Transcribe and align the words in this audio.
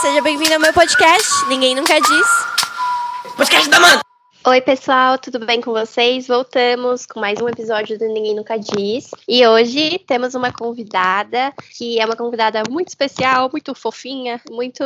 seja 0.00 0.22
bem-vindo 0.22 0.54
ao 0.54 0.60
meu 0.60 0.72
podcast. 0.72 1.46
Ninguém 1.48 1.74
nunca 1.74 2.00
diz. 2.00 2.26
Podcast 3.36 3.68
da 3.68 3.78
Manda! 3.78 4.09
Oi, 4.42 4.58
pessoal, 4.62 5.18
tudo 5.18 5.38
bem 5.44 5.60
com 5.60 5.70
vocês? 5.70 6.26
Voltamos 6.26 7.04
com 7.04 7.20
mais 7.20 7.38
um 7.42 7.48
episódio 7.48 7.98
do 7.98 8.06
Ninguém 8.06 8.34
Nunca 8.34 8.56
Diz. 8.56 9.10
E 9.28 9.46
hoje 9.46 9.98
temos 10.06 10.34
uma 10.34 10.50
convidada 10.50 11.52
que 11.76 12.00
é 12.00 12.06
uma 12.06 12.16
convidada 12.16 12.62
muito 12.70 12.88
especial, 12.88 13.50
muito 13.52 13.74
fofinha, 13.74 14.40
muito 14.50 14.82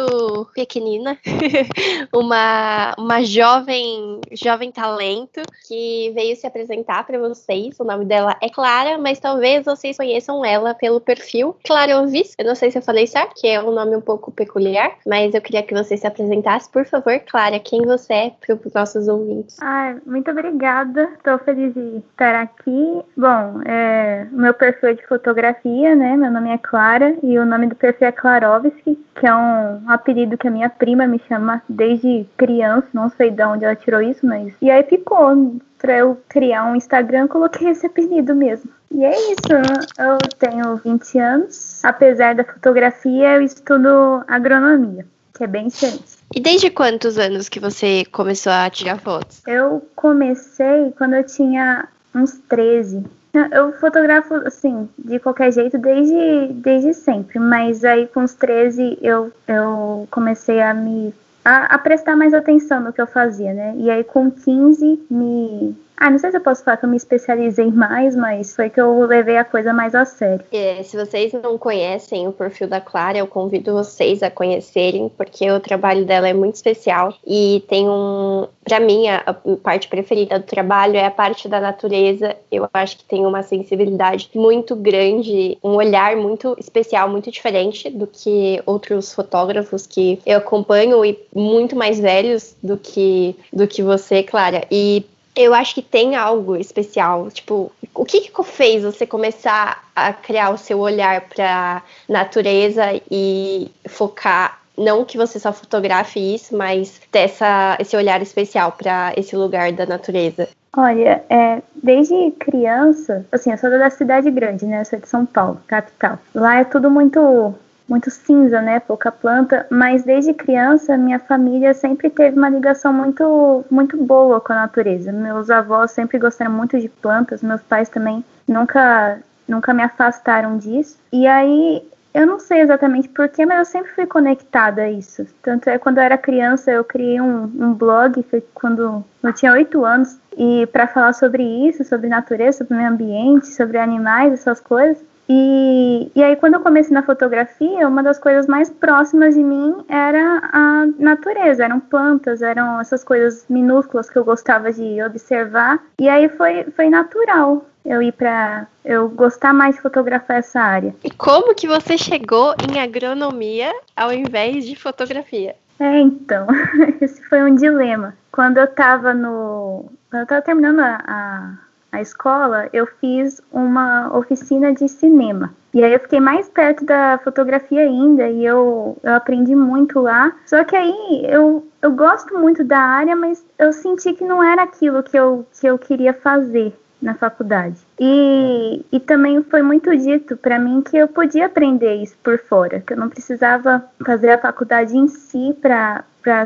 pequenina. 0.57 1.17
uma, 2.13 2.97
uma 2.99 3.23
jovem, 3.23 4.21
jovem 4.33 4.73
talento 4.73 5.41
que 5.69 6.11
veio 6.17 6.35
se 6.35 6.49
apresentar 6.49 7.07
para 7.07 7.21
vocês. 7.21 7.79
O 7.79 7.85
nome 7.85 8.07
dela 8.07 8.37
é 8.43 8.49
Clara, 8.49 8.99
mas 8.99 9.21
talvez 9.21 9.65
vocês 9.65 9.97
conheçam 9.97 10.45
ela 10.45 10.75
pelo 10.75 11.01
perfil 11.01 11.57
Clarovis. 11.65 12.35
Eu 12.37 12.47
não 12.47 12.57
sei 12.57 12.73
se 12.73 12.79
eu 12.79 12.83
falei 12.83 13.07
certo, 13.07 13.41
que 13.41 13.47
é 13.47 13.63
um 13.63 13.71
nome 13.71 13.95
um 13.95 14.01
pouco 14.01 14.33
peculiar, 14.33 14.99
mas 15.07 15.33
eu 15.33 15.41
queria 15.41 15.63
que 15.63 15.73
você 15.73 15.97
se 15.97 16.09
apresentasse. 16.09 16.69
Por 16.69 16.85
favor, 16.85 17.21
Clara, 17.21 17.61
quem 17.61 17.83
você 17.83 18.13
é 18.13 18.31
para 18.31 18.57
os 18.57 18.75
nossos 18.75 19.07
ouvintes? 19.07 19.44
Ai, 19.61 19.97
muito 20.07 20.31
obrigada. 20.31 21.09
Estou 21.17 21.39
feliz 21.39 21.75
de 21.75 21.99
estar 21.99 22.35
aqui. 22.35 23.03
Bom, 23.17 23.61
é, 23.65 24.27
meu 24.31 24.55
perfil 24.55 24.91
é 24.91 24.95
de 24.95 25.07
fotografia, 25.07 25.95
né? 25.95 26.17
Meu 26.17 26.31
nome 26.31 26.51
é 26.51 26.59
Clara 26.59 27.17
e 27.23 27.39
o 27.39 27.47
nome 27.47 27.67
do 27.67 27.75
perfil 27.75 28.09
é 28.09 28.13
Klarovski, 28.13 28.99
que 29.15 29.27
é 29.27 29.35
um 29.35 29.89
apelido 29.91 30.39
que 30.39 30.49
a 30.49 30.51
minha 30.51 30.69
prima 30.69 31.07
me 31.07 31.21
chama 31.29 31.63
desde 31.69 32.27
criança. 32.37 32.89
Não 32.93 33.09
sei 33.11 33.31
de 33.31 33.43
onde 33.43 33.65
ela 33.65 33.77
tirou 33.77 34.01
isso, 34.01 34.27
mas. 34.27 34.55
E 34.61 34.71
aí 34.71 34.83
ficou. 34.85 35.59
Pra 35.79 35.99
eu 35.99 36.19
criar 36.31 36.65
um 36.65 36.77
Instagram, 36.77 37.29
coloquei 37.29 37.69
esse 37.69 37.85
apelido 37.85 38.35
mesmo. 38.35 38.71
E 38.91 39.05
é 39.05 39.11
isso, 39.33 39.53
eu 39.99 40.17
tenho 40.39 40.77
20 40.77 41.19
anos. 41.19 41.85
Apesar 41.85 42.35
da 42.35 42.43
fotografia, 42.43 43.35
eu 43.35 43.43
estudo 43.43 44.25
agronomia, 44.27 45.05
que 45.37 45.45
é 45.45 45.47
bem 45.47 45.67
diferente. 45.67 46.24
E 46.35 46.41
desde 46.41 46.69
quantos 46.69 47.17
anos 47.17 47.49
que 47.49 47.61
você 47.61 48.05
começou 48.11 48.53
a 48.53 48.69
tirar 48.69 48.99
fotos? 48.99 49.41
Eu 49.47 49.87
comecei 49.95 50.93
quando 50.99 51.15
eu 51.15 51.25
tinha 51.25 51.87
uns 52.13 52.33
13. 52.49 53.05
Eu 53.53 53.73
fotografo, 53.75 54.35
assim, 54.47 54.89
de 54.99 55.19
qualquer 55.21 55.53
jeito 55.53 55.79
desde, 55.79 56.53
desde 56.55 56.93
sempre, 56.93 57.39
mas 57.39 57.85
aí 57.85 58.09
com 58.09 58.25
os 58.25 58.35
13 58.35 58.99
eu, 59.01 59.33
eu 59.47 60.09
comecei 60.11 60.61
a 60.61 60.75
me 60.75 61.15
a, 61.45 61.75
a, 61.75 61.79
prestar 61.79 62.17
mais 62.17 62.33
atenção 62.33 62.81
no 62.81 62.93
que 62.93 63.01
eu 63.01 63.07
fazia, 63.07 63.53
né? 63.53 63.75
E 63.77 63.91
aí 63.91 64.03
com 64.03 64.31
15 64.31 65.07
me 65.11 65.77
ah, 65.97 66.11
não 66.11 66.19
sei 66.19 66.31
se 66.31 66.37
eu 66.37 66.41
posso 66.41 66.65
falar 66.65 66.77
que 66.77 66.85
eu 66.85 66.89
me 66.89 66.97
especializei 66.97 67.71
mais, 67.71 68.17
mas 68.17 68.55
foi 68.55 68.69
que 68.69 68.81
eu 68.81 69.07
levei 69.07 69.37
a 69.37 69.45
coisa 69.45 69.73
mais 69.73 69.95
a 69.95 70.05
sério. 70.05 70.45
É, 70.53 70.83
se 70.83 70.97
vocês 70.97 71.33
não 71.33 71.57
conhecem 71.57 72.27
o 72.27 72.33
perfil 72.33 72.67
da 72.67 72.81
Clara, 72.81 73.19
eu 73.19 73.27
convido 73.27 73.73
vocês 73.73 74.23
a 74.23 74.31
conhecerem, 74.31 75.09
porque 75.17 75.49
o 75.51 75.61
trabalho 75.61 76.05
dela 76.05 76.29
é 76.29 76.35
muito 76.35 76.57
especial 76.57 77.15
e 77.25 77.63
tem 77.69 77.89
um. 77.89 78.47
Para 78.65 78.81
mim, 78.81 79.09
a, 79.09 79.35
parte 79.63 79.89
preferida 79.89 80.39
do 80.39 80.45
trabalho 80.45 80.97
é 80.97 81.05
a 81.05 81.11
parte 81.11 81.49
da 81.49 81.61
natureza. 81.61 82.37
Eu 82.51 82.69
acho 82.73 82.99
que 82.99 83.05
tem 83.05 83.25
uma 83.25 83.43
sensibilidade 83.43 84.31
muito 84.35 84.75
grande, 84.75 85.59
um 85.63 85.75
olhar 85.75 86.17
muito 86.17 86.57
especial, 86.59 87.09
muito 87.09 87.31
diferente 87.31 87.89
do 87.91 88.07
que 88.07 88.61
outros 88.67 89.13
fotógrafos 89.13 89.87
que 89.87 90.19
eu 90.27 90.39
acompanho 90.39 91.05
e 91.05 91.19
muito 91.35 91.77
mais 91.77 92.01
velhos 92.01 92.57
do 92.63 92.77
que, 92.77 93.37
do 93.53 93.67
que 93.69 93.83
você, 93.83 94.23
Clara. 94.23 94.65
E 94.71 95.05
eu 95.37 95.53
acho 95.53 95.75
que 95.75 95.83
tem 95.83 96.17
algo 96.17 96.57
especial. 96.57 97.31
Tipo, 97.31 97.73
o 97.95 98.05
que, 98.05 98.21
que 98.21 98.45
fez 98.45 98.83
você 98.83 99.07
começar 99.07 99.85
a 99.95 100.13
criar 100.13 100.51
o 100.51 100.59
seu 100.59 100.79
olhar 100.79 101.23
para 101.23 101.83
natureza 102.09 103.01
e 103.11 103.71
focar 103.89 104.61
não 104.77 105.05
que 105.05 105.17
você 105.17 105.39
só 105.39 105.53
fotografe 105.53 106.19
isso, 106.19 106.57
mas 106.57 107.01
ter 107.11 107.21
essa, 107.21 107.77
esse 107.79 107.97
olhar 107.97 108.21
especial 108.21 108.73
para 108.73 109.13
esse 109.17 109.37
lugar 109.37 109.73
da 109.73 109.87
natureza? 109.87 110.49
Olha, 110.77 111.23
é, 111.31 111.63
desde 111.81 112.33
criança, 112.33 113.25
assim, 113.31 113.53
eu 113.53 113.59
sou 113.59 113.71
da 113.71 113.89
cidade 113.91 114.29
grande, 114.33 114.67
né? 114.67 114.81
Eu 114.81 114.85
sou 114.85 114.99
de 114.99 115.09
São 115.09 115.25
Paulo, 115.25 115.61
capital. 115.69 116.19
Lá 116.35 116.59
é 116.59 116.65
tudo 116.65 116.91
muito 116.91 117.55
muito 117.89 118.11
cinza, 118.11 118.63
né, 118.63 118.81
pouca 118.81 119.13
planta, 119.13 119.67
mas 119.71 120.05
desde 120.05 120.33
criança 120.33 120.97
minha 120.97 121.19
família 121.19 121.75
sempre 121.75 122.09
teve 122.09 122.37
uma 122.37 122.49
ligação 122.49 122.93
muito 122.93 123.65
muito 123.71 123.97
boa 123.97 124.41
com 124.41 124.53
a 124.53 124.57
natureza. 124.57 125.13
Meus 125.13 125.51
avós 125.51 125.91
sempre 125.91 126.19
gostaram 126.19 126.53
muito 126.53 126.81
de 126.81 126.89
plantas, 126.89 127.43
meus 127.43 127.63
pais 127.63 127.89
também 127.89 128.25
nunca 128.49 129.19
nunca 129.47 129.75
me 129.75 129.83
afastaram 129.83 130.57
disso. 130.57 130.99
E 131.13 131.27
aí 131.27 131.83
eu 132.15 132.27
não 132.27 132.39
sei 132.39 132.61
exatamente 132.61 133.09
porquê, 133.09 133.45
mas 133.45 133.59
eu 133.59 133.65
sempre 133.65 133.91
fui 133.93 134.07
conectada 134.07 134.83
a 134.83 134.91
isso. 134.91 135.27
Tanto 135.43 135.69
é 135.69 135.79
quando 135.79 135.99
eu 135.99 136.05
era 136.05 136.17
criança, 136.17 136.71
eu 136.71 136.85
criei 136.85 137.21
um, 137.21 137.43
um 137.43 137.75
blog, 137.75 138.25
quando 138.55 139.05
eu 139.21 139.33
tinha 139.33 139.53
oito 139.53 139.85
anos, 139.85 140.17
e 140.39 140.65
para 140.69 140.87
falar 140.87 141.13
sobre 141.13 141.43
isso, 141.43 141.83
sobre 141.83 142.09
natureza, 142.09 142.59
sobre 142.59 142.77
meio 142.77 142.89
ambiente, 142.89 143.49
sobre 143.49 143.79
animais, 143.79 144.33
essas 144.33 144.61
coisas. 144.61 145.03
E, 145.29 146.11
e 146.15 146.23
aí, 146.23 146.37
quando 146.37 146.55
eu 146.55 146.61
comecei 146.61 146.93
na 146.93 147.03
fotografia, 147.03 147.89
uma 147.89 148.03
das 148.03 148.19
coisas 148.19 148.47
mais 148.47 148.69
próximas 148.71 149.35
de 149.35 149.43
mim 149.43 149.85
era 149.89 150.43
a 150.53 150.87
natureza, 150.99 151.65
eram 151.65 151.81
plantas, 151.81 152.43
eram 152.43 152.81
essas 152.81 153.03
coisas 153.03 153.47
minúsculas 153.49 154.11
que 154.11 154.19
eu 154.19 154.25
gostava 154.25 154.73
de 154.73 155.03
observar. 155.03 155.83
E 155.99 156.09
aí 156.09 156.29
foi, 156.29 156.65
foi 156.77 156.91
natural 156.91 157.65
eu 157.85 158.03
ir 158.03 158.13
para 158.13 158.67
eu 158.85 159.09
gostar 159.09 159.53
mais 159.53 159.77
de 159.77 159.83
fotografar 159.83 160.39
essa 160.39 160.61
área. 160.61 160.95
E 161.05 161.11
como 161.11 161.55
que 161.55 161.67
você 161.67 161.99
chegou 161.99 162.55
em 162.69 162.81
agronomia 162.81 163.73
ao 163.95 164.13
invés 164.13 164.65
de 164.67 164.75
fotografia? 164.77 165.55
É, 165.79 165.99
então, 165.99 166.47
esse 167.01 167.23
foi 167.29 167.43
um 167.43 167.55
dilema. 167.55 168.17
Quando 168.31 168.59
eu 168.59 168.65
estava 168.65 169.13
no. 169.13 169.87
Quando 170.11 170.23
eu 170.23 170.27
tava 170.27 170.43
terminando 170.43 170.81
a, 170.81 170.99
a 171.07 171.55
a 171.95 172.03
escola, 172.03 172.69
eu 172.73 172.87
fiz 172.87 173.41
uma 173.53 174.17
oficina 174.17 174.73
de 174.73 174.89
cinema. 174.89 175.55
E 175.73 175.83
aí 175.83 175.93
eu 175.93 176.01
fiquei 176.01 176.21
mais 176.21 176.49
perto 176.49 176.85
da 176.85 177.19
fotografia 177.23 177.81
ainda 177.81 178.29
e 178.29 178.45
eu, 178.45 178.97
eu 179.03 179.15
aprendi 179.15 179.55
muito 179.55 180.01
lá. 180.01 180.33
Só 180.47 180.63
que 180.65 180.77
aí 180.77 181.25
eu, 181.25 181.67
eu 181.83 181.93
gosto 181.93 182.39
muito 182.39 182.63
da 182.63 182.79
área, 182.79 183.17
mas 183.17 183.45
eu 183.59 183.73
senti 183.73 184.13
que 184.13 184.25
não 184.25 184.43
era 184.43 184.63
aquilo 184.63 185.03
que 185.03 185.17
eu, 185.17 185.47
que 185.61 185.67
eu 185.67 185.79
queria 185.79 186.15
fazer 186.15 186.73
na 187.03 187.15
faculdade. 187.15 187.77
E, 187.99 188.85
e 188.91 189.01
também 189.01 189.43
foi 189.43 189.63
muito 189.63 189.95
dito 189.97 190.37
para 190.37 190.59
mim 190.59 190.81
que 190.81 190.97
eu 190.97 191.09
podia 191.09 191.47
aprender 191.47 191.97
isso 191.97 192.17
por 192.23 192.39
fora, 192.39 192.81
que 192.81 192.93
eu 192.93 192.97
não 192.97 193.09
precisava 193.09 193.85
fazer 194.05 194.31
a 194.31 194.39
faculdade 194.39 194.97
em 194.97 195.07
si 195.09 195.57
para 195.61 196.05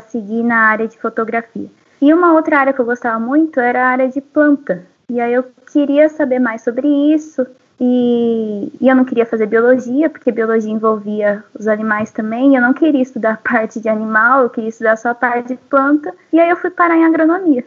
seguir 0.09 0.43
na 0.43 0.57
área 0.57 0.89
de 0.89 0.99
fotografia. 0.99 1.69
E 2.01 2.13
uma 2.15 2.33
outra 2.33 2.61
área 2.61 2.73
que 2.73 2.81
eu 2.81 2.85
gostava 2.85 3.19
muito 3.19 3.59
era 3.61 3.85
a 3.85 3.89
área 3.89 4.09
de 4.09 4.21
planta. 4.21 4.87
E 5.11 5.21
aí 5.21 5.33
eu 5.33 5.45
queria 5.73 6.09
saber 6.09 6.39
mais 6.39 6.63
sobre 6.63 6.87
isso. 6.87 7.47
E, 7.81 8.73
e, 8.81 8.89
eu 8.89 8.95
não 8.95 9.05
queria 9.05 9.25
fazer 9.25 9.47
biologia, 9.47 10.11
porque 10.11 10.33
biologia 10.33 10.71
envolvia 10.71 11.45
os 11.59 11.67
animais 11.67 12.11
também. 12.11 12.55
Eu 12.55 12.63
não 12.63 12.75
queria 12.75 13.03
estudar 13.03 13.41
parte 13.43 13.81
de 13.81 13.89
animal, 13.89 14.43
eu 14.43 14.51
queria 14.51 14.69
estudar 14.69 14.97
só 14.97 15.11
a 15.11 15.15
parte 15.15 15.49
de 15.49 15.57
planta. 15.57 16.15
E 16.33 16.39
aí 16.39 16.51
eu 16.51 16.57
fui 16.57 16.71
parar 16.71 16.97
em 16.97 17.05
agronomia. 17.05 17.65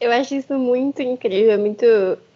Eu 0.00 0.10
acho 0.12 0.34
isso 0.34 0.54
muito 0.54 1.02
incrível, 1.02 1.58
muito 1.58 1.84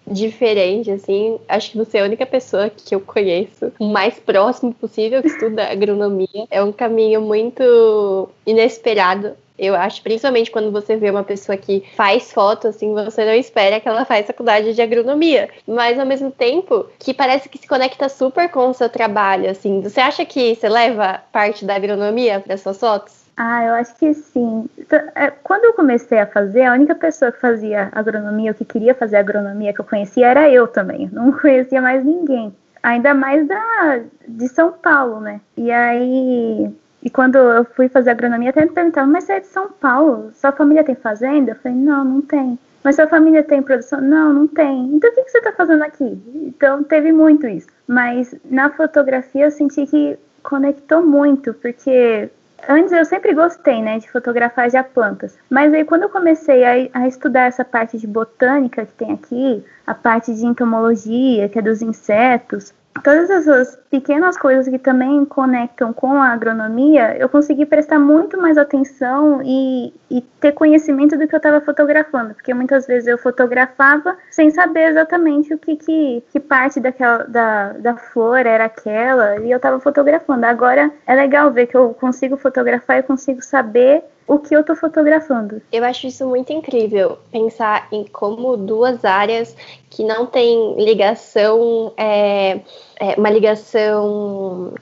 diferente, 0.07 0.91
assim. 0.91 1.39
Acho 1.49 1.71
que 1.71 1.79
você 1.79 1.99
é 1.99 2.03
a 2.03 2.05
única 2.05 2.27
pessoa 2.27 2.69
que 2.69 2.95
eu 2.95 3.01
conheço 3.01 3.73
o 3.79 3.87
mais 3.87 4.19
próximo 4.19 4.75
possível 4.75 5.23
que 5.23 5.29
estuda 5.29 5.71
agronomia. 5.71 6.47
É 6.51 6.63
um 6.63 6.73
caminho 6.73 7.23
muito 7.23 8.29
inesperado 8.47 9.33
eu 9.59 9.75
acho, 9.75 10.03
principalmente 10.03 10.51
quando 10.51 10.71
você 10.73 10.97
vê 10.97 11.11
uma 11.11 11.23
pessoa 11.23 11.57
que 11.57 11.85
faz 11.95 12.33
foto, 12.33 12.69
assim, 12.69 12.93
você 12.93 13.25
não 13.25 13.35
espera 13.35 13.81
que 13.81 13.89
ela 13.89 14.05
faz 14.05 14.27
faculdade 14.27 14.75
de 14.75 14.83
agronomia. 14.83 15.49
Mas 15.67 15.99
ao 15.99 16.07
mesmo 16.07 16.31
tempo, 16.31 16.87
que 16.99 17.15
parece 17.15 17.49
que 17.49 17.59
se 17.59 17.67
conecta 17.67 18.09
super 18.09 18.49
com 18.51 18.69
o 18.69 18.75
seu 18.75 18.89
trabalho, 18.89 19.49
assim. 19.49 19.81
Você 19.81 20.01
acha 20.01 20.25
que 20.25 20.55
você 20.55 20.69
leva 20.69 21.21
parte 21.33 21.65
da 21.65 21.77
agronomia 21.77 22.41
para 22.41 22.57
suas 22.57 22.79
fotos? 22.79 23.25
Ah, 23.37 23.65
eu 23.65 23.75
acho 23.75 23.97
que 23.97 24.15
sim. 24.15 24.69
É, 25.15 25.31
quando 25.31 25.65
eu 25.65 25.73
comecei 25.73 26.19
a 26.19 26.27
fazer, 26.27 26.63
a 26.63 26.73
única 26.73 26.95
pessoa 26.95 27.33
que 27.33 27.41
fazia 27.41 27.89
agronomia, 27.93 28.53
ou 28.53 28.55
que 28.55 28.65
queria 28.65 28.95
fazer 28.95 29.17
agronomia 29.17 29.73
que 29.73 29.81
eu 29.81 29.85
conhecia, 29.85 30.29
era 30.29 30.49
eu 30.51 30.69
também. 30.69 31.09
Não 31.13 31.33
conhecia 31.39 31.81
mais 31.81 32.05
ninguém. 32.05 32.55
Ainda 32.83 33.15
mais 33.15 33.47
da, 33.47 34.01
de 34.29 34.49
São 34.49 34.73
Paulo, 34.73 35.19
né? 35.21 35.41
E 35.57 35.71
aí 35.71 36.71
e 37.05 37.11
quando 37.11 37.37
eu 37.37 37.67
fui 37.67 37.87
fazer 37.89 38.11
agronomia, 38.11 38.49
até 38.49 38.65
me 38.65 38.71
perguntavam, 38.71 39.13
mas 39.13 39.25
você 39.25 39.35
é 39.35 39.41
de 39.41 39.47
São 39.49 39.69
Paulo? 39.69 40.31
Sua 40.33 40.53
família 40.53 40.83
tem 40.83 40.95
fazenda? 40.95 41.51
Eu 41.51 41.57
falei, 41.57 41.77
não, 41.77 42.03
não 42.03 42.23
tem. 42.23 42.59
Mas 42.83 42.97
sua 42.97 43.07
família 43.07 43.43
tem 43.43 43.63
produção? 43.63 44.01
Não, 44.01 44.33
não 44.33 44.47
tem. 44.47 44.87
Então 44.95 45.11
o 45.11 45.15
que, 45.15 45.23
que 45.25 45.31
você 45.31 45.39
está 45.39 45.53
fazendo 45.53 45.83
aqui? 45.83 46.19
Então 46.35 46.83
teve 46.83 47.13
muito 47.13 47.47
isso. 47.47 47.69
Mas 47.87 48.35
na 48.45 48.71
fotografia 48.71 49.45
eu 49.45 49.51
senti 49.51 49.87
que 49.87 50.19
conectou 50.43 51.05
muito, 51.05 51.53
porque 51.55 52.31
antes 52.69 52.93
eu 52.93 53.05
sempre 53.05 53.35
gostei, 53.35 53.83
né, 53.83 53.99
de 53.99 54.11
fotografar 54.11 54.71
já 54.71 54.83
plantas. 54.83 55.37
Mas 55.51 55.75
aí 55.75 55.85
quando 55.85 56.03
eu 56.03 56.09
comecei 56.09 56.65
a, 56.65 57.01
a, 57.01 57.09
estudar 57.09 57.43
essa 57.43 57.65
parte 57.65 57.99
de 57.99 58.07
botânica 58.07 58.87
que 58.87 58.93
tem 58.95 59.13
aqui, 59.13 59.63
a 59.87 59.95
parte 59.95 60.35
de 60.35 60.45
entomologia, 60.47 61.49
que 61.51 61.59
é 61.59 61.63
dos 61.63 61.83
insetos, 61.83 62.73
todas 63.03 63.29
essas 63.29 63.79
pequenas 63.91 64.37
coisas 64.37 64.69
que 64.69 64.79
também 64.79 65.25
conectam 65.25 65.93
com 65.93 66.13
a 66.13 66.29
agronomia, 66.29 67.17
eu 67.19 67.29
consegui 67.29 67.67
prestar 67.67 67.99
muito 67.99 68.41
mais 68.41 68.57
atenção 68.57 69.41
e, 69.45 69.93
e 70.11 70.21
ter 70.41 70.53
conhecimento 70.53 71.17
do 71.17 71.27
que 71.27 71.35
eu 71.35 71.39
estava 71.39 71.61
fotografando, 71.61 72.35
porque 72.35 72.55
muitas 72.55 72.87
vezes 72.87 73.09
eu 73.09 73.19
fotografava 73.19 74.17
sem 74.31 74.51
saber 74.51 74.91
exatamente 74.91 75.53
o 75.53 75.59
que, 75.59 75.77
que, 75.77 76.23
que 76.31 76.41
parte 76.41 76.81
daquela, 76.81 77.25
da, 77.25 77.73
da 77.73 77.97
flor 77.97 78.47
era 78.47 78.65
aquela, 78.67 79.39
e 79.39 79.51
eu 79.51 79.57
estava 79.57 79.81
fotografando. 79.81 80.47
Agora 80.47 80.91
é 81.07 81.15
legal 81.15 81.51
ver 81.51 81.67
que 81.67 81.77
eu 81.77 81.95
consigo 81.95 82.37
fotografar 82.37 82.99
e 82.99 83.03
consigo 83.03 83.43
saber 83.43 84.05
o 84.27 84.39
que 84.39 84.55
eu 84.55 84.61
estou 84.61 84.75
fotografando. 84.75 85.61
Eu 85.71 85.85
acho 85.85 86.07
isso 86.07 86.27
muito 86.27 86.53
incrível, 86.53 87.19
pensar 87.31 87.89
em 87.93 88.05
como 88.05 88.57
duas 88.57 89.05
áreas 89.05 89.55
que 89.91 90.03
não 90.03 90.27
têm 90.27 90.77
ligação, 90.83 91.93
é, 91.97 92.61
é, 92.97 93.15
uma 93.17 93.31
ligação, 93.31 94.75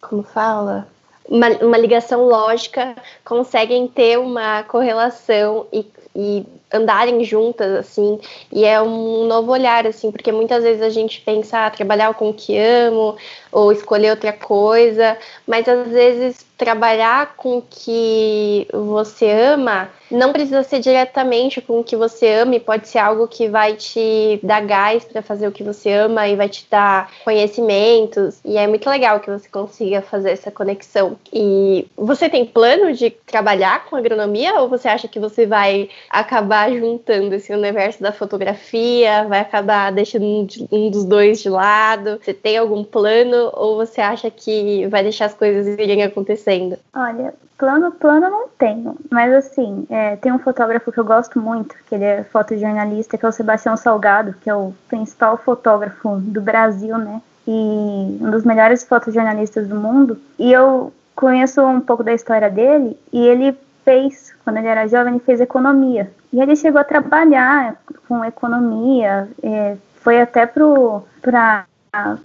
como 0.00 0.22
fala? 0.22 0.88
Uma, 1.28 1.48
uma 1.60 1.78
ligação 1.78 2.24
lógica, 2.24 2.96
conseguem 3.24 3.86
ter 3.86 4.18
uma 4.18 4.62
correlação 4.64 5.66
e, 5.72 5.86
e 6.16 6.46
andarem 6.72 7.24
juntas, 7.24 7.72
assim, 7.72 8.18
e 8.52 8.64
é 8.64 8.80
um 8.80 9.26
novo 9.26 9.52
olhar, 9.52 9.86
assim, 9.86 10.10
porque 10.10 10.30
muitas 10.30 10.62
vezes 10.62 10.82
a 10.82 10.90
gente 10.90 11.20
pensa, 11.20 11.66
ah, 11.66 11.70
trabalhar 11.70 12.12
com 12.14 12.30
o 12.30 12.34
que 12.34 12.58
amo, 12.58 13.16
ou 13.50 13.72
escolher 13.72 14.10
outra 14.10 14.32
coisa, 14.32 15.16
mas 15.46 15.68
às 15.68 15.88
vezes 15.88 16.46
trabalhar 16.56 17.34
com 17.36 17.58
o 17.58 17.62
que 17.62 18.66
você 18.72 19.30
ama 19.30 19.88
não 20.10 20.32
precisa 20.32 20.62
ser 20.62 20.80
diretamente 20.80 21.60
com 21.60 21.80
o 21.80 21.84
que 21.84 21.94
você 21.94 22.32
ama 22.32 22.56
e 22.56 22.60
pode 22.60 22.88
ser 22.88 22.98
algo 22.98 23.28
que 23.28 23.48
vai 23.48 23.74
te 23.74 24.40
dar 24.42 24.60
gás 24.62 25.04
para 25.04 25.22
fazer 25.22 25.46
o 25.46 25.52
que 25.52 25.62
você 25.62 25.92
ama 25.92 26.26
e 26.26 26.34
vai 26.34 26.48
te 26.48 26.66
dar 26.70 27.10
conhecimentos 27.24 28.40
e 28.44 28.56
é 28.56 28.66
muito 28.66 28.88
legal 28.88 29.20
que 29.20 29.30
você 29.30 29.48
consiga 29.48 30.00
fazer 30.00 30.30
essa 30.30 30.50
conexão. 30.50 31.16
E 31.32 31.86
você 31.96 32.28
tem 32.28 32.46
plano 32.46 32.92
de 32.92 33.10
trabalhar 33.10 33.84
com 33.84 33.96
agronomia 33.96 34.58
ou 34.60 34.68
você 34.68 34.88
acha 34.88 35.06
que 35.06 35.20
você 35.20 35.46
vai 35.46 35.90
acabar 36.08 36.72
juntando 36.72 37.34
esse 37.34 37.52
universo 37.52 38.02
da 38.02 38.10
fotografia, 38.10 39.24
vai 39.28 39.40
acabar 39.40 39.92
deixando 39.92 40.48
um 40.72 40.90
dos 40.90 41.04
dois 41.04 41.42
de 41.42 41.50
lado? 41.50 42.18
Você 42.22 42.32
tem 42.32 42.56
algum 42.56 42.82
plano 42.82 43.37
ou 43.54 43.76
você 43.76 44.00
acha 44.00 44.30
que 44.30 44.86
vai 44.88 45.02
deixar 45.02 45.26
as 45.26 45.34
coisas 45.34 45.66
irem 45.78 46.02
acontecendo? 46.02 46.78
Olha, 46.94 47.34
plano, 47.56 47.90
plano 47.92 48.30
não 48.30 48.48
tenho, 48.48 48.96
mas 49.10 49.32
assim, 49.32 49.86
é, 49.90 50.16
tem 50.16 50.32
um 50.32 50.38
fotógrafo 50.38 50.92
que 50.92 50.98
eu 50.98 51.04
gosto 51.04 51.40
muito, 51.40 51.74
que 51.88 51.94
ele 51.94 52.04
é 52.04 52.24
fotojornalista, 52.24 53.18
que 53.18 53.24
é 53.24 53.28
o 53.28 53.32
Sebastião 53.32 53.76
Salgado, 53.76 54.34
que 54.40 54.48
é 54.48 54.54
o 54.54 54.72
principal 54.88 55.36
fotógrafo 55.36 56.16
do 56.18 56.40
Brasil, 56.40 56.96
né? 56.98 57.20
E 57.46 58.18
um 58.20 58.30
dos 58.30 58.44
melhores 58.44 58.84
fotojornalistas 58.84 59.66
do 59.66 59.74
mundo. 59.74 60.18
E 60.38 60.52
eu 60.52 60.92
conheço 61.16 61.62
um 61.62 61.80
pouco 61.80 62.04
da 62.04 62.12
história 62.12 62.50
dele, 62.50 62.98
e 63.12 63.26
ele 63.26 63.56
fez, 63.84 64.34
quando 64.44 64.58
ele 64.58 64.68
era 64.68 64.86
jovem, 64.86 65.14
ele 65.14 65.24
fez 65.24 65.40
economia. 65.40 66.10
E 66.32 66.40
ele 66.40 66.54
chegou 66.54 66.80
a 66.80 66.84
trabalhar 66.84 67.76
com 68.06 68.24
economia, 68.24 69.28
é, 69.42 69.76
foi 70.02 70.20
até 70.20 70.46
para 70.46 71.64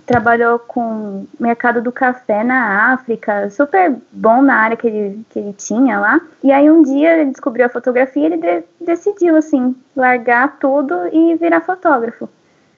trabalhou 0.06 0.60
com 0.60 1.26
mercado 1.40 1.82
do 1.82 1.92
café 1.92 2.44
na 2.44 2.94
África, 2.94 3.50
super 3.50 3.96
bom 4.12 4.42
na 4.42 4.56
área 4.56 4.78
que 4.78 4.88
ele, 4.88 5.26
que 5.30 5.40
ele 5.40 5.54
tinha 5.54 6.00
lá. 6.00 6.22
E 6.44 6.52
aí 6.52 6.70
um 6.70 6.82
dia 6.82 7.18
ele 7.18 7.32
descobriu 7.32 7.66
a 7.66 7.70
fotografia 7.70 8.24
e 8.24 8.26
ele 8.26 8.38
de, 8.38 8.64
decidiu, 8.82 9.36
assim, 9.36 9.76
largar 9.96 10.58
tudo 10.60 10.94
e 11.12 11.36
virar 11.36 11.62
fotógrafo. 11.62 12.30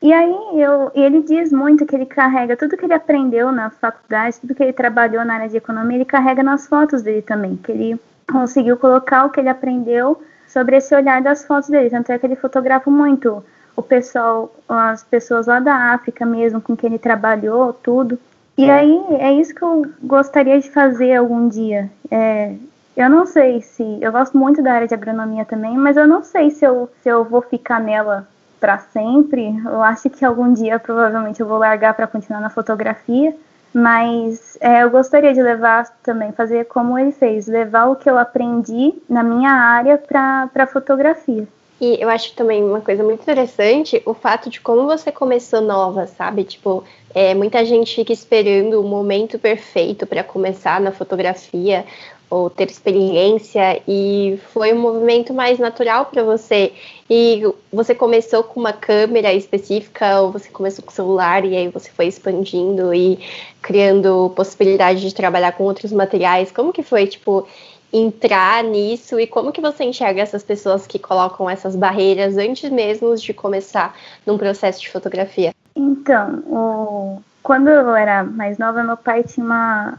E 0.02 0.14
aí 0.14 0.62
eu, 0.62 0.92
ele 0.94 1.24
diz 1.24 1.52
muito 1.52 1.86
que 1.86 1.96
ele 1.96 2.06
carrega 2.06 2.56
tudo 2.56 2.78
que 2.78 2.86
ele 2.86 2.94
aprendeu 2.94 3.52
na 3.52 3.70
faculdade, 3.70 4.40
tudo 4.40 4.54
que 4.54 4.62
ele 4.62 4.74
trabalhou 4.74 5.26
na 5.26 5.36
área 5.36 5.50
de 5.50 5.58
economia, 5.58 5.98
ele 5.98 6.06
carrega 6.06 6.44
nas 6.44 6.68
fotos 6.68 7.02
dele 7.02 7.22
também, 7.22 7.56
que 7.56 7.72
ele 7.72 8.00
conseguiu 8.32 8.78
colocar 8.78 9.26
o 9.26 9.30
que 9.30 9.40
ele 9.40 9.50
aprendeu 9.50 10.22
sobre 10.48 10.78
esse 10.78 10.94
olhar 10.94 11.22
das 11.22 11.46
fotos 11.46 11.70
dele. 11.70 11.90
Tanto 11.90 12.12
é 12.12 12.20
que 12.20 12.26
ele 12.26 12.36
fotografa 12.36 12.90
muito 12.90 13.44
o 13.76 13.82
pessoal, 13.82 14.54
as 14.68 15.04
pessoas 15.04 15.48
lá 15.48 15.60
da 15.60 15.94
África 15.94 16.26
mesmo, 16.26 16.62
com 16.62 16.76
quem 16.76 16.90
ele 16.90 17.00
trabalhou, 17.00 17.74
tudo. 17.74 18.18
E 18.58 18.70
aí 18.70 19.04
é 19.20 19.34
isso 19.34 19.54
que 19.54 19.62
eu 19.62 19.86
gostaria 20.02 20.60
de 20.60 20.70
fazer 20.70 21.16
algum 21.16 21.50
dia. 21.50 21.92
É, 22.10 22.54
eu 22.96 23.10
não 23.10 23.26
sei 23.26 23.62
se. 23.62 23.98
Eu 24.02 24.12
gosto 24.12 24.38
muito 24.38 24.64
da 24.64 24.74
área 24.74 24.88
de 24.88 24.94
agronomia 24.94 25.44
também, 25.44 25.76
mas 25.78 25.98
eu 25.98 26.08
não 26.08 26.24
sei 26.24 26.50
se 26.52 26.64
eu, 26.64 26.90
se 27.04 27.10
eu 27.10 27.26
vou 27.26 27.42
ficar 27.42 27.82
nela 27.82 28.26
para 28.60 28.78
sempre. 28.78 29.54
Eu 29.66 29.84
acho 29.84 30.10
que 30.10 30.24
algum 30.24 30.54
dia 30.54 30.80
provavelmente 30.80 31.42
eu 31.42 31.48
vou 31.48 31.58
largar 31.58 31.94
para 31.94 32.08
continuar 32.08 32.40
na 32.40 32.50
fotografia. 32.50 33.36
Mas 33.74 34.58
é, 34.62 34.84
eu 34.84 34.90
gostaria 34.90 35.34
de 35.34 35.42
levar 35.42 35.90
também, 36.02 36.32
fazer 36.32 36.64
como 36.64 36.98
ele 36.98 37.12
fez, 37.12 37.46
levar 37.46 37.88
o 37.88 37.98
que 37.98 38.10
eu 38.10 38.18
aprendi 38.18 38.94
na 39.10 39.22
minha 39.22 39.52
área 39.52 39.98
para 39.98 40.50
a 40.56 40.66
fotografia. 40.66 41.46
E 41.80 42.02
eu 42.02 42.10
acho 42.10 42.34
também 42.34 42.64
uma 42.64 42.80
coisa 42.80 43.04
muito 43.04 43.22
interessante 43.22 44.02
o 44.06 44.14
fato 44.14 44.50
de 44.50 44.62
como 44.62 44.86
você 44.86 45.12
começou 45.12 45.60
nova, 45.60 46.08
sabe? 46.08 46.46
Tipo, 46.46 46.84
é, 47.14 47.34
muita 47.34 47.66
gente 47.66 47.96
fica 47.96 48.14
esperando 48.14 48.80
o 48.80 48.84
momento 48.84 49.38
perfeito 49.38 50.08
para 50.08 50.24
começar 50.24 50.80
na 50.80 50.92
fotografia 50.92 51.86
ou 52.30 52.50
ter 52.50 52.70
experiência 52.70 53.82
e 53.88 54.40
foi 54.52 54.74
um 54.74 54.80
movimento 54.80 55.34
mais 55.34 55.60
natural 55.60 56.06
para 56.06 56.24
você. 56.24 56.74
E 57.10 57.44
você 57.72 57.94
começou 57.94 58.44
com 58.44 58.60
uma 58.60 58.74
câmera 58.74 59.34
específica 59.34 60.22
ou 60.22 60.32
você 60.32 60.50
começou 60.50 60.84
com 60.84 60.92
celular 60.92 61.46
e 61.46 61.56
aí 61.56 61.68
você 61.68 61.90
foi 61.92 62.08
expandindo 62.08 62.94
e 62.94 63.20
criando 63.62 64.32
possibilidade 64.36 65.02
de 65.02 65.14
trabalhar 65.14 65.52
com 65.52 65.64
outros 65.64 65.92
materiais? 65.92 66.52
Como 66.52 66.74
que 66.74 66.84
foi, 66.84 67.06
tipo, 67.06 67.48
entrar 67.98 68.64
nisso 68.64 69.18
e 69.20 69.26
como 69.26 69.52
que 69.52 69.62
você 69.62 69.86
enxerga 69.86 70.22
essas 70.22 70.44
pessoas 70.44 70.86
que 70.86 71.00
colocam 71.00 71.50
essas 71.50 71.76
barreiras 71.76 72.36
antes 72.36 72.70
mesmo 72.70 73.16
de 73.16 73.34
começar 73.34 73.96
num 74.26 74.38
processo 74.38 74.82
de 74.82 74.90
fotografia? 74.90 75.54
Então, 75.74 76.44
o... 76.48 77.22
quando 77.42 77.70
eu 77.70 77.96
era 77.96 78.24
mais 78.24 78.58
nova, 78.58 78.84
meu 78.84 78.98
pai 78.98 79.24
tinha 79.24 79.46
uma... 79.46 79.98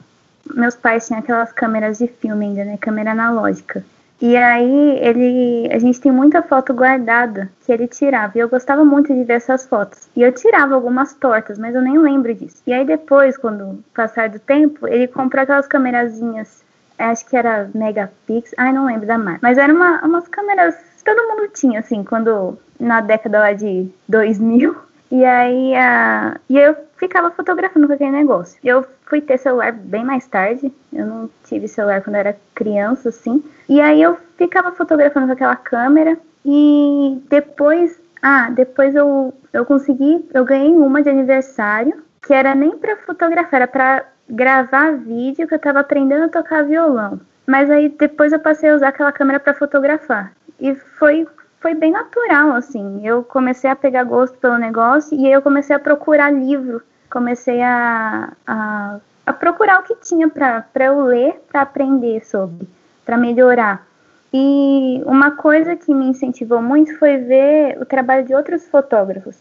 Meus 0.55 0.77
pais 0.77 1.07
tinham 1.07 1.21
aquelas 1.21 1.51
câmeras 1.53 1.99
de 1.99 2.07
filme 2.07 2.47
ainda, 2.47 2.65
né? 2.65 2.77
Câmera 2.77 3.13
analógica. 3.13 3.85
E 4.21 4.37
aí 4.37 4.99
ele, 5.01 5.69
a 5.73 5.79
gente 5.79 6.01
tem 6.01 6.13
muita 6.13 6.43
foto 6.43 6.73
guardada 6.73 7.51
que 7.65 7.73
ele 7.73 7.89
tirava. 7.89 8.33
E 8.37 8.41
eu 8.41 8.49
gostava 8.49 8.85
muito 8.85 9.13
de 9.13 9.25
ver 9.25 9.35
essas 9.35 9.67
fotos. 9.67 10.09
E 10.15 10.23
eu 10.23 10.33
tirava 10.33 10.75
algumas 10.75 11.15
tortas, 11.15 11.59
mas 11.59 11.75
eu 11.75 11.83
nem 11.83 11.99
lembro 11.99 12.33
disso. 12.35 12.63
E 12.67 12.73
aí 12.73 12.87
depois, 12.87 13.37
quando 13.37 13.83
passar 13.93 14.29
do 14.29 14.39
tempo, 14.39 14.87
ele 14.87 15.09
comprou 15.09 15.43
aquelas 15.43 15.67
câmerazinhas 15.67 16.65
acho 16.99 17.27
que 17.27 17.37
era 17.37 17.71
megapix, 17.75 18.53
ai 18.57 18.73
não 18.73 18.87
lembro 18.87 19.07
da 19.07 19.19
marca, 19.19 19.41
mas 19.43 19.59
eram 19.59 19.75
uma, 19.75 20.01
umas 20.05 20.29
câmeras 20.29 20.75
que 20.97 21.05
todo 21.05 21.29
mundo 21.29 21.49
tinha, 21.53 21.81
assim, 21.81 22.03
quando 22.03 22.59
na 22.79 23.01
década 23.01 23.41
lá 23.41 23.53
de 23.53 23.89
2000, 24.09 24.77
e 25.11 25.25
aí 25.25 25.75
a, 25.75 26.37
e 26.49 26.59
eu 26.59 26.77
ficava 26.97 27.31
fotografando 27.31 27.87
com 27.87 27.93
aquele 27.93 28.11
negócio. 28.11 28.59
Eu 28.65 28.85
fui 29.07 29.21
ter 29.21 29.39
celular 29.39 29.73
bem 29.73 30.05
mais 30.05 30.27
tarde, 30.27 30.73
eu 30.93 31.07
não 31.07 31.31
tive 31.45 31.69
celular 31.69 32.03
quando 32.03 32.17
eu 32.17 32.21
era 32.21 32.37
criança, 32.55 33.11
assim, 33.11 33.43
e 33.69 33.81
aí 33.81 34.03
eu 34.03 34.17
ficava 34.37 34.73
fotografando 34.73 35.27
com 35.27 35.33
aquela 35.33 35.57
câmera, 35.57 36.19
e 36.45 37.21
depois, 37.29 38.01
ah, 38.23 38.51
depois 38.51 38.95
eu, 38.95 39.35
eu 39.53 39.65
consegui, 39.65 40.29
eu 40.33 40.45
ganhei 40.45 40.71
uma 40.71 41.03
de 41.03 41.11
aniversário, 41.11 42.05
que 42.25 42.33
era 42.33 42.55
nem 42.55 42.77
para 42.77 42.97
fotografar, 42.99 43.55
era 43.55 43.69
para 43.69 44.05
gravar 44.29 44.97
vídeo 44.97 45.47
que 45.47 45.55
eu 45.55 45.57
estava 45.57 45.81
aprendendo 45.81 46.25
a 46.25 46.29
tocar 46.29 46.65
violão. 46.65 47.21
Mas 47.47 47.71
aí 47.71 47.89
depois 47.89 48.33
eu 48.33 48.41
passei 48.41 48.71
a 48.71 48.75
usar 48.75 48.89
aquela 48.89 49.13
câmera 49.13 49.39
para 49.39 49.55
fotografar. 49.55 50.33
E 50.61 50.75
foi 50.75 51.27
foi 51.61 51.75
bem 51.75 51.91
natural 51.91 52.53
assim. 52.53 53.07
Eu 53.07 53.25
comecei 53.25 53.69
a 53.69 53.77
pegar 53.77 54.05
gosto 54.05 54.39
pelo 54.39 54.59
negócio 54.59 55.19
e 55.19 55.27
aí 55.27 55.33
eu 55.33 55.43
comecei 55.43 55.75
a 55.75 55.81
procurar 55.81 56.31
livro, 56.31 56.83
comecei 57.11 57.63
a, 57.63 58.33
a, 58.47 58.99
a 59.25 59.33
procurar 59.33 59.81
o 59.81 59.83
que 59.83 59.95
tinha 59.97 60.29
para 60.29 60.65
eu 60.85 61.01
ler, 61.01 61.41
para 61.51 61.63
aprender 61.63 62.25
sobre, 62.25 62.69
para 63.05 63.17
melhorar. 63.17 63.87
E 64.33 65.03
uma 65.07 65.33
coisa 65.33 65.75
que 65.77 65.95
me 65.95 66.07
incentivou 66.07 66.61
muito 66.61 66.97
foi 66.99 67.17
ver 67.17 67.81
o 67.81 67.85
trabalho 67.85 68.25
de 68.25 68.35
outros 68.35 68.69
fotógrafos. 68.69 69.37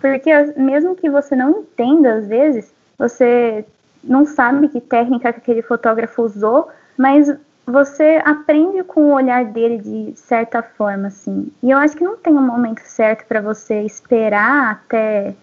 Porque 0.00 0.30
mesmo 0.56 0.94
que 0.94 1.08
você 1.08 1.34
não 1.34 1.60
entenda 1.60 2.14
às 2.14 2.26
vezes, 2.26 2.72
você 2.98 3.64
não 4.06 4.24
sabe 4.24 4.68
que 4.68 4.80
técnica 4.80 5.32
que 5.32 5.38
aquele 5.38 5.62
fotógrafo 5.62 6.22
usou, 6.22 6.68
mas 6.96 7.34
você 7.66 8.20
aprende 8.24 8.82
com 8.84 9.04
o 9.04 9.14
olhar 9.14 9.44
dele 9.46 9.78
de 9.78 10.12
certa 10.16 10.62
forma, 10.62 11.08
assim. 11.08 11.50
E 11.62 11.70
eu 11.70 11.78
acho 11.78 11.96
que 11.96 12.04
não 12.04 12.16
tem 12.16 12.34
um 12.34 12.46
momento 12.46 12.80
certo 12.80 13.26
para 13.26 13.40
você 13.40 13.82
esperar 13.82 14.72
até 14.72 15.34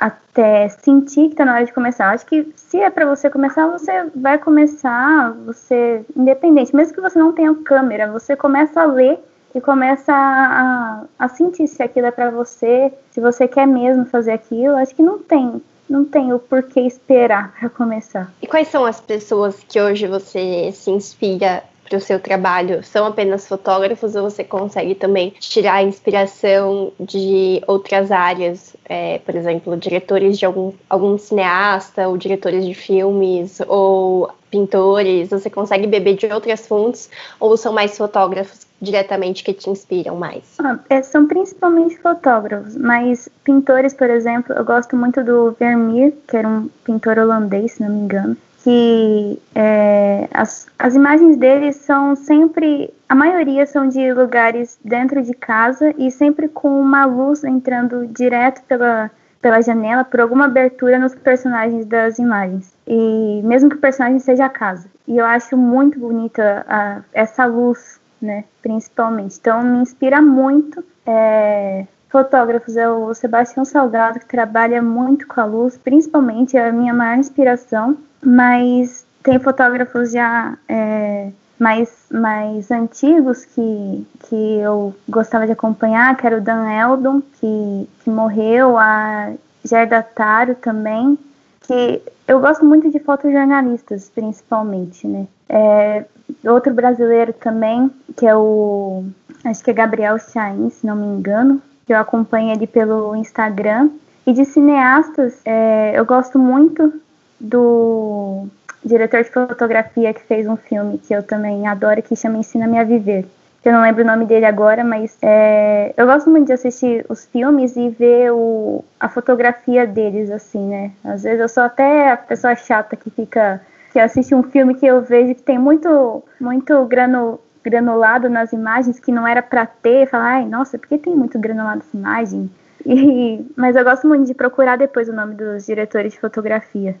até 0.00 0.68
sentir 0.68 1.26
que 1.26 1.32
está 1.32 1.44
na 1.44 1.54
hora 1.54 1.64
de 1.64 1.72
começar. 1.72 2.04
Eu 2.04 2.10
acho 2.10 2.26
que 2.26 2.52
se 2.54 2.78
é 2.78 2.88
para 2.88 3.04
você 3.04 3.28
começar, 3.28 3.66
você 3.66 4.08
vai 4.14 4.38
começar, 4.38 5.32
você 5.44 6.04
independente, 6.16 6.74
mesmo 6.74 6.94
que 6.94 7.00
você 7.00 7.18
não 7.18 7.32
tenha 7.32 7.52
câmera, 7.64 8.10
você 8.10 8.36
começa 8.36 8.80
a 8.80 8.86
ler 8.86 9.18
e 9.52 9.60
começa 9.60 10.12
a, 10.12 11.02
a 11.18 11.28
sentir 11.28 11.66
se 11.66 11.82
aquilo 11.82 12.06
é 12.06 12.10
para 12.12 12.30
você, 12.30 12.92
se 13.10 13.20
você 13.20 13.48
quer 13.48 13.66
mesmo 13.66 14.06
fazer 14.06 14.32
aquilo. 14.32 14.74
Eu 14.74 14.76
acho 14.76 14.94
que 14.94 15.02
não 15.02 15.18
tem 15.18 15.60
não 15.88 16.04
tenho 16.04 16.38
por 16.38 16.62
que 16.62 16.80
esperar 16.80 17.54
para 17.58 17.68
começar. 17.68 18.32
E 18.42 18.46
quais 18.46 18.68
são 18.68 18.84
as 18.84 19.00
pessoas 19.00 19.64
que 19.68 19.80
hoje 19.80 20.06
você 20.06 20.70
se 20.72 20.90
inspira 20.90 21.64
para 21.88 21.98
o 21.98 22.00
seu 22.00 22.20
trabalho? 22.20 22.82
São 22.84 23.06
apenas 23.06 23.46
fotógrafos 23.46 24.14
ou 24.14 24.30
você 24.30 24.44
consegue 24.44 24.94
também 24.94 25.30
tirar 25.38 25.82
inspiração 25.82 26.92
de 27.00 27.62
outras 27.66 28.12
áreas? 28.12 28.76
É, 28.84 29.18
por 29.18 29.34
exemplo, 29.34 29.76
diretores 29.76 30.38
de 30.38 30.44
algum, 30.44 30.72
algum 30.88 31.16
cineasta, 31.18 32.08
ou 32.08 32.16
diretores 32.16 32.64
de 32.64 32.74
filmes, 32.74 33.60
ou 33.66 34.30
pintores? 34.50 35.30
Você 35.30 35.50
consegue 35.50 35.86
beber 35.86 36.16
de 36.16 36.26
outras 36.26 36.66
fontes 36.66 37.10
ou 37.38 37.56
são 37.56 37.72
mais 37.72 37.96
fotógrafos 37.96 38.66
diretamente 38.80 39.42
que 39.42 39.52
te 39.52 39.68
inspiram 39.68 40.16
mais? 40.16 40.44
Ah, 40.58 40.78
é, 40.88 41.02
são 41.02 41.26
principalmente 41.26 41.98
fotógrafos, 41.98 42.76
mas 42.76 43.28
pintores, 43.44 43.92
por 43.92 44.08
exemplo, 44.08 44.54
eu 44.54 44.64
gosto 44.64 44.96
muito 44.96 45.22
do 45.24 45.52
Vermeer, 45.58 46.12
que 46.28 46.36
era 46.36 46.48
um 46.48 46.68
pintor 46.84 47.18
holandês, 47.18 47.72
se 47.72 47.82
não 47.82 47.90
me 47.90 48.00
engano, 48.00 48.36
que 48.68 49.38
é, 49.54 50.28
as, 50.32 50.66
as 50.78 50.94
imagens 50.94 51.36
dele 51.38 51.72
são 51.72 52.14
sempre, 52.14 52.92
a 53.08 53.14
maioria 53.14 53.64
são 53.64 53.88
de 53.88 54.12
lugares 54.12 54.78
dentro 54.84 55.22
de 55.22 55.32
casa 55.32 55.94
e 55.96 56.10
sempre 56.10 56.48
com 56.48 56.78
uma 56.80 57.06
luz 57.06 57.44
entrando 57.44 58.06
direto 58.06 58.62
pela, 58.64 59.10
pela 59.40 59.62
janela, 59.62 60.04
por 60.04 60.20
alguma 60.20 60.44
abertura 60.44 60.98
nos 60.98 61.14
personagens 61.14 61.86
das 61.86 62.18
imagens. 62.18 62.74
E 62.86 63.40
mesmo 63.42 63.70
que 63.70 63.76
o 63.76 63.80
personagem 63.80 64.18
seja 64.18 64.44
a 64.44 64.50
casa. 64.50 64.90
E 65.06 65.16
eu 65.16 65.24
acho 65.24 65.56
muito 65.56 65.98
bonita 65.98 66.66
a, 66.68 67.00
essa 67.14 67.46
luz 67.46 67.98
né? 68.20 68.44
Principalmente. 68.60 69.38
Então 69.40 69.62
me 69.62 69.78
inspira 69.78 70.20
muito. 70.20 70.84
É, 71.06 71.86
fotógrafos 72.08 72.76
é 72.76 72.88
o 72.88 73.14
Sebastião 73.14 73.64
Salgado, 73.64 74.18
que 74.18 74.26
trabalha 74.26 74.82
muito 74.82 75.26
com 75.26 75.40
a 75.40 75.44
luz, 75.44 75.78
principalmente 75.78 76.56
é 76.56 76.68
a 76.68 76.72
minha 76.72 76.92
maior 76.92 77.18
inspiração. 77.18 77.96
Mas 78.22 79.06
tem 79.22 79.38
fotógrafos 79.38 80.12
já 80.12 80.56
é, 80.68 81.30
mais, 81.58 82.06
mais 82.10 82.70
antigos 82.70 83.44
que, 83.44 84.06
que 84.28 84.58
eu 84.58 84.94
gostava 85.08 85.46
de 85.46 85.52
acompanhar, 85.52 86.16
que 86.16 86.26
era 86.26 86.38
o 86.38 86.40
Dan 86.40 86.70
Eldon, 86.70 87.20
que, 87.20 87.88
que 88.02 88.10
morreu, 88.10 88.78
a 88.78 89.32
Gerda 89.64 90.02
Taro 90.02 90.54
também, 90.54 91.18
que 91.62 92.02
eu 92.26 92.40
gosto 92.40 92.64
muito 92.64 92.90
de 92.90 92.98
fotojornalistas, 92.98 94.10
principalmente, 94.14 95.06
né? 95.06 95.26
É, 95.48 96.04
outro 96.46 96.72
brasileiro 96.72 97.32
também, 97.32 97.90
que 98.16 98.26
é 98.26 98.34
o. 98.36 99.04
Acho 99.44 99.62
que 99.62 99.70
é 99.70 99.74
Gabriel 99.74 100.18
Chain, 100.18 100.70
se 100.70 100.86
não 100.86 100.96
me 100.96 101.06
engano, 101.06 101.62
que 101.86 101.92
eu 101.92 101.98
acompanho 101.98 102.52
ele 102.52 102.66
pelo 102.66 103.14
Instagram. 103.16 103.90
E 104.26 104.32
de 104.32 104.44
cineastas, 104.44 105.40
é, 105.44 105.92
eu 105.94 106.04
gosto 106.04 106.38
muito 106.38 106.92
do 107.40 108.46
diretor 108.84 109.22
de 109.22 109.30
fotografia 109.30 110.14
que 110.14 110.22
fez 110.22 110.46
um 110.46 110.56
filme 110.56 110.98
que 110.98 111.14
eu 111.14 111.22
também 111.22 111.66
adoro, 111.66 112.02
que 112.02 112.16
chama 112.16 112.38
Ensina-me 112.38 112.78
a 112.78 112.84
Viver. 112.84 113.26
Eu 113.64 113.72
não 113.72 113.82
lembro 113.82 114.02
o 114.02 114.06
nome 114.06 114.24
dele 114.24 114.46
agora, 114.46 114.82
mas 114.82 115.18
é, 115.20 115.92
eu 115.96 116.06
gosto 116.06 116.30
muito 116.30 116.46
de 116.46 116.52
assistir 116.52 117.04
os 117.08 117.26
filmes 117.26 117.76
e 117.76 117.90
ver 117.90 118.32
o, 118.32 118.84
a 118.98 119.08
fotografia 119.08 119.86
deles, 119.86 120.30
assim, 120.30 120.68
né? 120.68 120.92
Às 121.04 121.24
vezes 121.24 121.40
eu 121.40 121.48
sou 121.48 121.64
até 121.64 122.12
a 122.12 122.16
pessoa 122.16 122.54
chata 122.54 122.96
que 122.96 123.10
fica 123.10 123.60
que 123.92 123.98
assiste 123.98 124.34
um 124.34 124.42
filme 124.42 124.74
que 124.74 124.86
eu 124.86 125.02
vejo 125.02 125.34
que 125.34 125.42
tem 125.42 125.58
muito, 125.58 126.22
muito 126.40 126.84
grano, 126.84 127.40
granulado 127.64 128.28
nas 128.28 128.52
imagens 128.52 129.00
que 129.00 129.10
não 129.10 129.26
era 129.26 129.42
para 129.42 129.66
ter, 129.66 130.06
falar, 130.08 130.36
ai, 130.36 130.46
nossa, 130.46 130.78
por 130.78 130.86
que 130.86 130.98
tem 130.98 131.16
muito 131.16 131.38
granulado 131.38 131.78
nessa 131.78 131.96
imagem? 131.96 132.50
E, 132.86 133.44
mas 133.56 133.76
eu 133.76 133.84
gosto 133.84 134.06
muito 134.06 134.24
de 134.24 134.32
procurar 134.32 134.78
depois 134.78 135.08
o 135.08 135.12
nome 135.12 135.34
dos 135.34 135.66
diretores 135.66 136.12
de 136.12 136.20
fotografia 136.20 136.96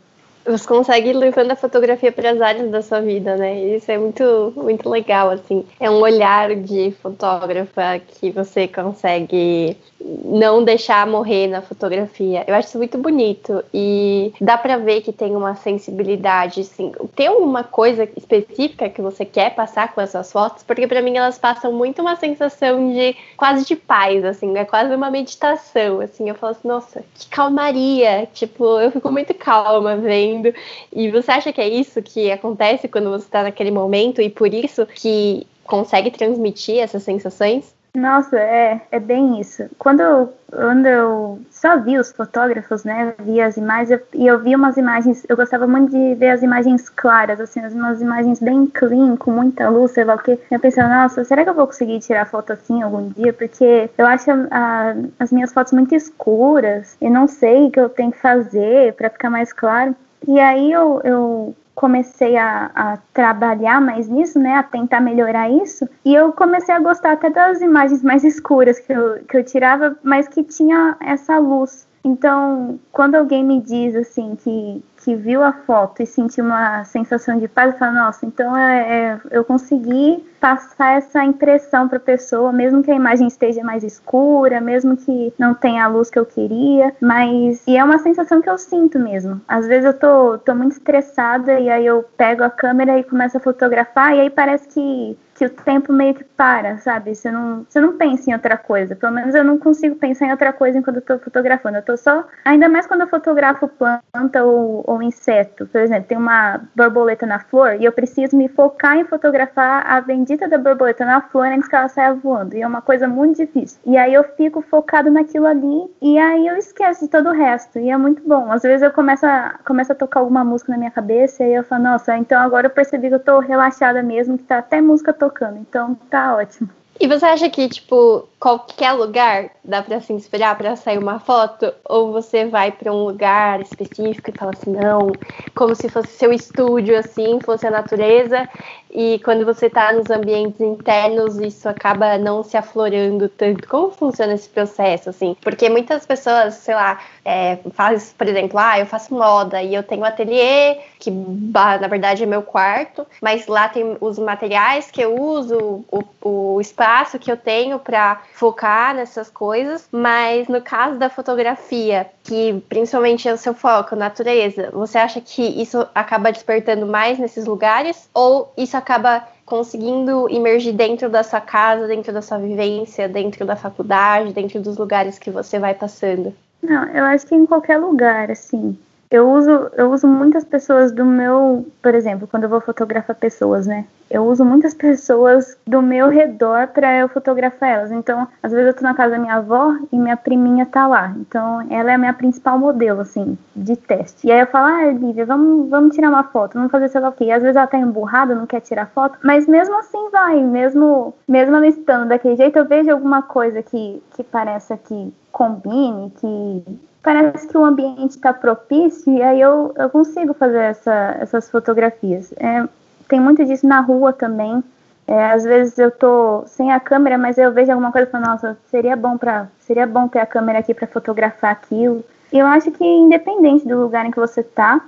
você 0.50 0.66
consegue 0.66 1.10
ir 1.10 1.12
levando 1.12 1.50
a 1.50 1.56
fotografia 1.56 2.10
para 2.10 2.30
as 2.30 2.40
áreas 2.40 2.70
da 2.70 2.82
sua 2.82 3.00
vida, 3.00 3.36
né? 3.36 3.76
Isso 3.76 3.90
é 3.90 3.98
muito, 3.98 4.52
muito 4.56 4.88
legal, 4.88 5.30
assim. 5.30 5.64
É 5.78 5.90
um 5.90 6.00
olhar 6.00 6.54
de 6.56 6.90
fotógrafa 7.02 7.98
que 7.98 8.30
você 8.30 8.66
consegue 8.66 9.76
não 10.00 10.62
deixar 10.62 11.06
morrer 11.06 11.48
na 11.48 11.60
fotografia. 11.60 12.44
Eu 12.46 12.54
acho 12.54 12.68
isso 12.68 12.78
muito 12.78 12.96
bonito 12.98 13.64
e 13.74 14.32
dá 14.40 14.56
para 14.56 14.76
ver 14.76 15.00
que 15.00 15.12
tem 15.12 15.34
uma 15.34 15.54
sensibilidade, 15.56 16.60
assim. 16.60 16.92
Tem 17.14 17.26
alguma 17.26 17.64
coisa 17.64 18.08
específica 18.16 18.88
que 18.88 19.02
você 19.02 19.24
quer 19.24 19.54
passar 19.54 19.92
com 19.92 20.00
essas 20.00 20.30
fotos? 20.30 20.62
Porque 20.62 20.86
para 20.86 21.02
mim 21.02 21.16
elas 21.16 21.38
passam 21.38 21.72
muito 21.72 22.00
uma 22.00 22.16
sensação 22.16 22.92
de 22.92 23.16
quase 23.36 23.64
de 23.64 23.74
paz, 23.74 24.24
assim, 24.24 24.56
é 24.56 24.64
quase 24.64 24.94
uma 24.94 25.10
meditação, 25.10 26.00
assim. 26.00 26.28
Eu 26.28 26.34
falo 26.34 26.52
assim, 26.52 26.68
nossa, 26.68 27.04
que 27.14 27.28
calmaria, 27.28 28.28
tipo, 28.32 28.78
eu 28.80 28.90
fico 28.92 29.10
muito 29.10 29.34
calma 29.34 29.96
vendo. 29.96 30.52
E 30.92 31.10
você 31.10 31.30
acha 31.32 31.52
que 31.52 31.60
é 31.60 31.68
isso 31.68 32.00
que 32.02 32.30
acontece 32.30 32.88
quando 32.88 33.10
você 33.10 33.24
está 33.24 33.42
naquele 33.42 33.70
momento 33.70 34.22
e 34.22 34.30
por 34.30 34.52
isso 34.54 34.86
que 34.86 35.46
consegue 35.64 36.10
transmitir 36.10 36.78
essas 36.78 37.02
sensações? 37.02 37.77
Nossa, 37.94 38.38
é, 38.38 38.80
é 38.90 39.00
bem 39.00 39.40
isso. 39.40 39.64
Quando 39.78 40.00
eu, 40.00 40.32
quando 40.50 40.86
eu 40.86 41.40
só 41.50 41.78
vi 41.78 41.98
os 41.98 42.12
fotógrafos, 42.12 42.84
né, 42.84 43.14
vi 43.20 43.40
as 43.40 43.56
imagens, 43.56 44.00
e 44.14 44.26
eu, 44.26 44.34
eu 44.34 44.40
vi 44.40 44.54
umas 44.54 44.76
imagens, 44.76 45.24
eu 45.28 45.36
gostava 45.36 45.66
muito 45.66 45.90
de 45.90 46.14
ver 46.14 46.30
as 46.30 46.42
imagens 46.42 46.88
claras, 46.88 47.40
assim, 47.40 47.60
umas 47.60 48.00
imagens 48.00 48.40
bem 48.40 48.66
clean, 48.66 49.16
com 49.16 49.32
muita 49.32 49.68
luz, 49.68 49.92
sei 49.92 50.04
lá 50.04 50.14
o 50.14 50.18
que. 50.18 50.38
Eu 50.50 50.60
pensava, 50.60 50.88
nossa, 50.88 51.24
será 51.24 51.42
que 51.42 51.50
eu 51.50 51.54
vou 51.54 51.66
conseguir 51.66 51.98
tirar 52.00 52.26
foto 52.26 52.52
assim 52.52 52.82
algum 52.82 53.08
dia? 53.08 53.32
Porque 53.32 53.90
eu 53.96 54.06
acho 54.06 54.30
a, 54.50 54.94
as 55.18 55.32
minhas 55.32 55.52
fotos 55.52 55.72
muito 55.72 55.94
escuras, 55.94 56.96
e 57.00 57.10
não 57.10 57.26
sei 57.26 57.66
o 57.66 57.70
que 57.70 57.80
eu 57.80 57.88
tenho 57.88 58.12
que 58.12 58.20
fazer 58.20 58.92
para 58.94 59.10
ficar 59.10 59.30
mais 59.30 59.52
claro. 59.52 59.94
E 60.26 60.38
aí 60.38 60.72
eu, 60.72 61.00
eu 61.04 61.54
comecei 61.78 62.36
a, 62.36 62.72
a, 62.74 62.98
trabalhar 63.14 63.80
mais 63.80 64.08
nisso, 64.08 64.36
né, 64.36 64.56
a 64.56 64.64
tentar 64.64 65.00
melhorar 65.00 65.48
isso, 65.48 65.88
e 66.04 66.12
eu 66.12 66.32
comecei 66.32 66.74
a 66.74 66.80
gostar 66.80 67.12
até 67.12 67.30
das 67.30 67.60
imagens 67.60 68.02
mais 68.02 68.24
escuras 68.24 68.80
que 68.80 68.92
eu, 68.92 69.24
que 69.24 69.36
eu 69.36 69.44
tirava, 69.44 69.96
mas 70.02 70.26
que 70.26 70.42
tinha 70.42 70.96
essa 71.00 71.38
luz. 71.38 71.86
Então, 72.04 72.78
quando 72.92 73.16
alguém 73.16 73.44
me 73.44 73.60
diz 73.60 73.94
assim 73.96 74.36
que, 74.36 74.82
que 75.04 75.14
viu 75.14 75.42
a 75.42 75.52
foto 75.52 76.02
e 76.02 76.06
sentiu 76.06 76.44
uma 76.44 76.84
sensação 76.84 77.38
de 77.38 77.48
paz, 77.48 77.72
eu 77.72 77.78
falo, 77.78 77.94
nossa, 77.94 78.24
então 78.24 78.56
é, 78.56 78.80
é 78.80 79.20
eu 79.30 79.44
consegui 79.44 80.24
passar 80.40 80.96
essa 80.96 81.24
impressão 81.24 81.88
para 81.88 81.98
a 81.98 82.00
pessoa, 82.00 82.52
mesmo 82.52 82.82
que 82.82 82.90
a 82.90 82.94
imagem 82.94 83.26
esteja 83.26 83.62
mais 83.62 83.82
escura, 83.82 84.60
mesmo 84.60 84.96
que 84.96 85.32
não 85.38 85.54
tenha 85.54 85.84
a 85.84 85.88
luz 85.88 86.10
que 86.10 86.18
eu 86.18 86.24
queria, 86.24 86.94
mas 87.00 87.66
e 87.66 87.76
é 87.76 87.82
uma 87.82 87.98
sensação 87.98 88.40
que 88.40 88.48
eu 88.48 88.56
sinto 88.56 88.98
mesmo. 88.98 89.40
Às 89.48 89.66
vezes 89.66 89.84
eu 89.86 89.94
tô, 89.94 90.38
tô 90.38 90.54
muito 90.54 90.72
estressada 90.72 91.58
e 91.58 91.68
aí 91.68 91.84
eu 91.84 92.04
pego 92.16 92.44
a 92.44 92.50
câmera 92.50 92.98
e 92.98 93.04
começo 93.04 93.36
a 93.36 93.40
fotografar 93.40 94.14
e 94.14 94.20
aí 94.20 94.30
parece 94.30 94.68
que 94.68 95.18
que 95.38 95.44
o 95.46 95.50
tempo 95.50 95.92
meio 95.92 96.14
que 96.14 96.24
para, 96.24 96.78
sabe? 96.78 97.14
Você 97.14 97.30
não, 97.30 97.64
você 97.68 97.80
não 97.80 97.96
pensa 97.96 98.28
em 98.28 98.34
outra 98.34 98.56
coisa. 98.56 98.96
Pelo 98.96 99.12
menos 99.12 99.34
eu 99.36 99.44
não 99.44 99.56
consigo 99.56 99.94
pensar 99.94 100.26
em 100.26 100.32
outra 100.32 100.52
coisa 100.52 100.76
enquanto 100.76 100.96
eu 100.96 101.02
tô 101.02 101.18
fotografando. 101.20 101.76
Eu 101.76 101.82
tô 101.82 101.96
só. 101.96 102.26
Ainda 102.44 102.68
mais 102.68 102.88
quando 102.88 103.02
eu 103.02 103.08
fotografo 103.08 103.68
planta 103.68 104.42
ou, 104.42 104.82
ou 104.84 105.00
inseto. 105.00 105.66
Por 105.66 105.80
exemplo, 105.80 106.08
tem 106.08 106.18
uma 106.18 106.60
borboleta 106.74 107.24
na 107.24 107.38
flor 107.38 107.76
e 107.78 107.84
eu 107.84 107.92
preciso 107.92 108.36
me 108.36 108.48
focar 108.48 108.96
em 108.96 109.04
fotografar 109.04 109.86
a 109.86 110.00
bendita 110.00 110.48
da 110.48 110.58
borboleta 110.58 111.04
na 111.04 111.20
flor 111.20 111.46
antes 111.46 111.68
que 111.68 111.76
ela 111.76 111.88
saia 111.88 112.14
voando. 112.14 112.56
E 112.56 112.62
é 112.62 112.66
uma 112.66 112.82
coisa 112.82 113.06
muito 113.06 113.36
difícil. 113.36 113.78
E 113.86 113.96
aí 113.96 114.12
eu 114.12 114.24
fico 114.24 114.60
focado 114.60 115.08
naquilo 115.08 115.46
ali 115.46 115.88
e 116.02 116.18
aí 116.18 116.48
eu 116.48 116.56
esqueço 116.56 117.04
de 117.04 117.10
todo 117.10 117.28
o 117.28 117.32
resto. 117.32 117.78
E 117.78 117.90
é 117.90 117.96
muito 117.96 118.22
bom. 118.26 118.50
Às 118.50 118.62
vezes 118.62 118.82
eu 118.82 118.90
começo 118.90 119.24
a, 119.24 119.54
começo 119.64 119.92
a 119.92 119.94
tocar 119.94 120.18
alguma 120.18 120.42
música 120.42 120.72
na 120.72 120.78
minha 120.78 120.90
cabeça 120.90 121.44
e 121.44 121.54
eu 121.54 121.62
falo, 121.62 121.84
nossa, 121.84 122.18
então 122.18 122.40
agora 122.40 122.66
eu 122.66 122.70
percebi 122.70 123.08
que 123.08 123.14
eu 123.14 123.20
tô 123.20 123.38
relaxada 123.38 124.02
mesmo, 124.02 124.36
que 124.36 124.42
tá 124.42 124.58
até 124.58 124.80
música 124.80 125.12
tocando 125.12 125.27
tocando, 125.28 125.58
então 125.58 125.94
tá 125.94 126.36
ótimo. 126.36 126.70
E 127.00 127.06
você 127.06 127.26
acha 127.26 127.48
que, 127.48 127.68
tipo, 127.68 128.28
qualquer 128.38 128.92
lugar 128.92 129.50
dá 129.64 129.82
para 129.82 130.00
se 130.00 130.12
inspirar 130.12 130.56
para 130.56 130.76
sair 130.76 130.98
uma 130.98 131.18
foto? 131.18 131.72
Ou 131.84 132.12
você 132.12 132.46
vai 132.46 132.70
para 132.70 132.92
um 132.92 133.04
lugar 133.04 133.60
específico 133.60 134.30
e 134.30 134.38
fala 134.38 134.52
assim, 134.52 134.70
não, 134.70 135.12
como 135.54 135.74
se 135.74 135.88
fosse 135.88 136.08
seu 136.16 136.32
estúdio, 136.32 136.96
assim, 136.96 137.40
fosse 137.40 137.66
a 137.66 137.70
natureza, 137.70 138.48
e 138.90 139.20
quando 139.22 139.44
você 139.44 139.66
está 139.66 139.92
nos 139.92 140.08
ambientes 140.08 140.60
internos, 140.60 141.38
isso 141.38 141.68
acaba 141.68 142.16
não 142.16 142.42
se 142.42 142.56
aflorando 142.56 143.28
tanto. 143.28 143.68
Como 143.68 143.90
funciona 143.90 144.32
esse 144.32 144.48
processo, 144.48 145.10
assim? 145.10 145.36
Porque 145.42 145.68
muitas 145.68 146.06
pessoas, 146.06 146.54
sei 146.54 146.74
lá, 146.74 146.98
é, 147.24 147.58
faz, 147.72 148.14
por 148.16 148.26
exemplo, 148.26 148.58
ah, 148.58 148.78
eu 148.78 148.86
faço 148.86 149.12
moda 149.12 149.62
e 149.62 149.74
eu 149.74 149.82
tenho 149.82 150.00
um 150.00 150.04
ateliê, 150.04 150.78
que 150.98 151.10
na 151.10 151.86
verdade 151.86 152.22
é 152.22 152.26
meu 152.26 152.42
quarto, 152.42 153.06
mas 153.20 153.46
lá 153.46 153.68
tem 153.68 153.96
os 154.00 154.18
materiais 154.18 154.90
que 154.90 155.02
eu 155.02 155.20
uso, 155.20 155.84
o, 155.90 156.02
o 156.22 156.60
espaço 156.60 157.18
que 157.18 157.30
eu 157.30 157.36
tenho 157.36 157.78
para 157.78 158.22
focar 158.32 158.94
nessas 158.94 159.28
coisas, 159.30 159.88
mas 159.90 160.46
no 160.48 160.60
caso 160.60 160.96
da 160.96 161.10
fotografia, 161.10 162.06
que 162.22 162.62
principalmente 162.68 163.28
é 163.28 163.32
o 163.32 163.38
seu 163.38 163.52
foco, 163.52 163.96
natureza, 163.96 164.70
você 164.72 164.98
acha 164.98 165.20
que 165.20 165.42
isso 165.42 165.86
acaba 165.94 166.30
despertando 166.30 166.86
mais 166.86 167.18
nesses 167.18 167.46
lugares 167.46 168.08
ou 168.14 168.52
isso 168.56 168.76
acaba 168.76 169.26
conseguindo 169.44 170.28
emergir 170.30 170.72
dentro 170.72 171.08
da 171.08 171.22
sua 171.22 171.40
casa, 171.40 171.86
dentro 171.86 172.12
da 172.12 172.20
sua 172.20 172.38
vivência, 172.38 173.08
dentro 173.08 173.46
da 173.46 173.56
faculdade, 173.56 174.32
dentro 174.32 174.60
dos 174.60 174.76
lugares 174.76 175.18
que 175.18 175.30
você 175.30 175.58
vai 175.58 175.74
passando? 175.74 176.34
Não, 176.62 176.84
eu 176.88 177.04
acho 177.04 177.26
que 177.26 177.34
em 177.34 177.46
qualquer 177.46 177.78
lugar, 177.78 178.30
assim. 178.30 178.78
Eu 179.10 179.30
uso, 179.30 179.70
eu 179.74 179.90
uso 179.90 180.06
muitas 180.06 180.44
pessoas 180.44 180.92
do 180.92 181.04
meu, 181.04 181.66
por 181.82 181.94
exemplo, 181.94 182.28
quando 182.28 182.44
eu 182.44 182.50
vou 182.50 182.60
fotografar 182.60 183.16
pessoas, 183.16 183.66
né? 183.66 183.86
Eu 184.10 184.24
uso 184.24 184.44
muitas 184.44 184.74
pessoas 184.74 185.56
do 185.66 185.80
meu 185.80 186.08
redor 186.08 186.68
para 186.68 186.94
eu 186.96 187.08
fotografar 187.08 187.70
elas. 187.70 187.92
Então, 187.92 188.28
às 188.42 188.52
vezes 188.52 188.68
eu 188.68 188.74
tô 188.74 188.82
na 188.82 188.94
casa 188.94 189.12
da 189.12 189.18
minha 189.18 189.36
avó 189.36 189.74
e 189.90 189.98
minha 189.98 190.16
priminha 190.16 190.66
tá 190.66 190.86
lá. 190.86 191.14
Então, 191.18 191.66
ela 191.70 191.90
é 191.90 191.94
a 191.94 191.98
minha 191.98 192.12
principal 192.12 192.58
modelo, 192.58 193.00
assim, 193.00 193.36
de 193.56 193.76
teste. 193.76 194.26
E 194.26 194.32
aí 194.32 194.40
eu 194.40 194.46
falo, 194.46 194.66
ah, 194.66 194.92
Lívia, 194.92 195.24
vamos, 195.24 195.70
vamos 195.70 195.94
tirar 195.94 196.10
uma 196.10 196.24
foto, 196.24 196.54
vamos 196.54 196.70
fazer 196.70 196.88
sei 196.88 197.00
lá 197.00 197.08
o 197.08 197.12
quê. 197.12 197.24
E 197.24 197.32
às 197.32 197.42
vezes 197.42 197.56
ela 197.56 197.66
tá 197.66 197.78
emburrada, 197.78 198.34
não 198.34 198.46
quer 198.46 198.60
tirar 198.60 198.86
foto, 198.86 199.18
mas 199.22 199.46
mesmo 199.46 199.78
assim 199.78 200.10
vai, 200.10 200.42
mesmo, 200.42 201.14
mesmo 201.26 201.56
ela 201.56 201.66
estando 201.66 202.08
daquele 202.08 202.36
jeito, 202.36 202.58
eu 202.58 202.64
vejo 202.66 202.90
alguma 202.90 203.22
coisa 203.22 203.62
que, 203.62 204.02
que 204.14 204.22
parece 204.22 204.76
que 204.78 205.12
combine, 205.32 206.10
que 206.18 206.64
parece 207.08 207.48
que 207.48 207.56
o 207.56 207.64
ambiente 207.64 208.10
está 208.10 208.34
propício 208.34 209.10
e 209.10 209.22
aí 209.22 209.40
eu, 209.40 209.72
eu 209.78 209.88
consigo 209.88 210.34
fazer 210.34 210.58
essa, 210.58 211.16
essas 211.18 211.48
fotografias. 211.48 212.34
É, 212.36 212.68
tem 213.08 213.18
muito 213.18 213.42
disso 213.46 213.66
na 213.66 213.80
rua 213.80 214.12
também. 214.12 214.62
É, 215.06 215.30
às 215.30 215.42
vezes 215.42 215.78
eu 215.78 215.90
tô 215.90 216.44
sem 216.46 216.70
a 216.70 216.78
câmera, 216.78 217.16
mas 217.16 217.38
eu 217.38 217.50
vejo 217.50 217.72
alguma 217.72 217.90
coisa 217.90 218.06
e 218.06 218.10
falo, 218.10 218.26
nossa, 218.26 218.58
seria 218.70 218.94
bom 218.94 219.16
para 219.16 219.48
seria 219.60 219.86
bom 219.86 220.06
ter 220.06 220.18
a 220.18 220.26
câmera 220.26 220.58
aqui 220.58 220.74
para 220.74 220.86
fotografar 220.86 221.50
aquilo. 221.50 222.04
E 222.30 222.38
eu 222.38 222.46
acho 222.46 222.70
que 222.72 222.84
independente 222.84 223.66
do 223.66 223.80
lugar 223.80 224.04
em 224.04 224.10
que 224.10 224.20
você 224.20 224.42
tá, 224.42 224.78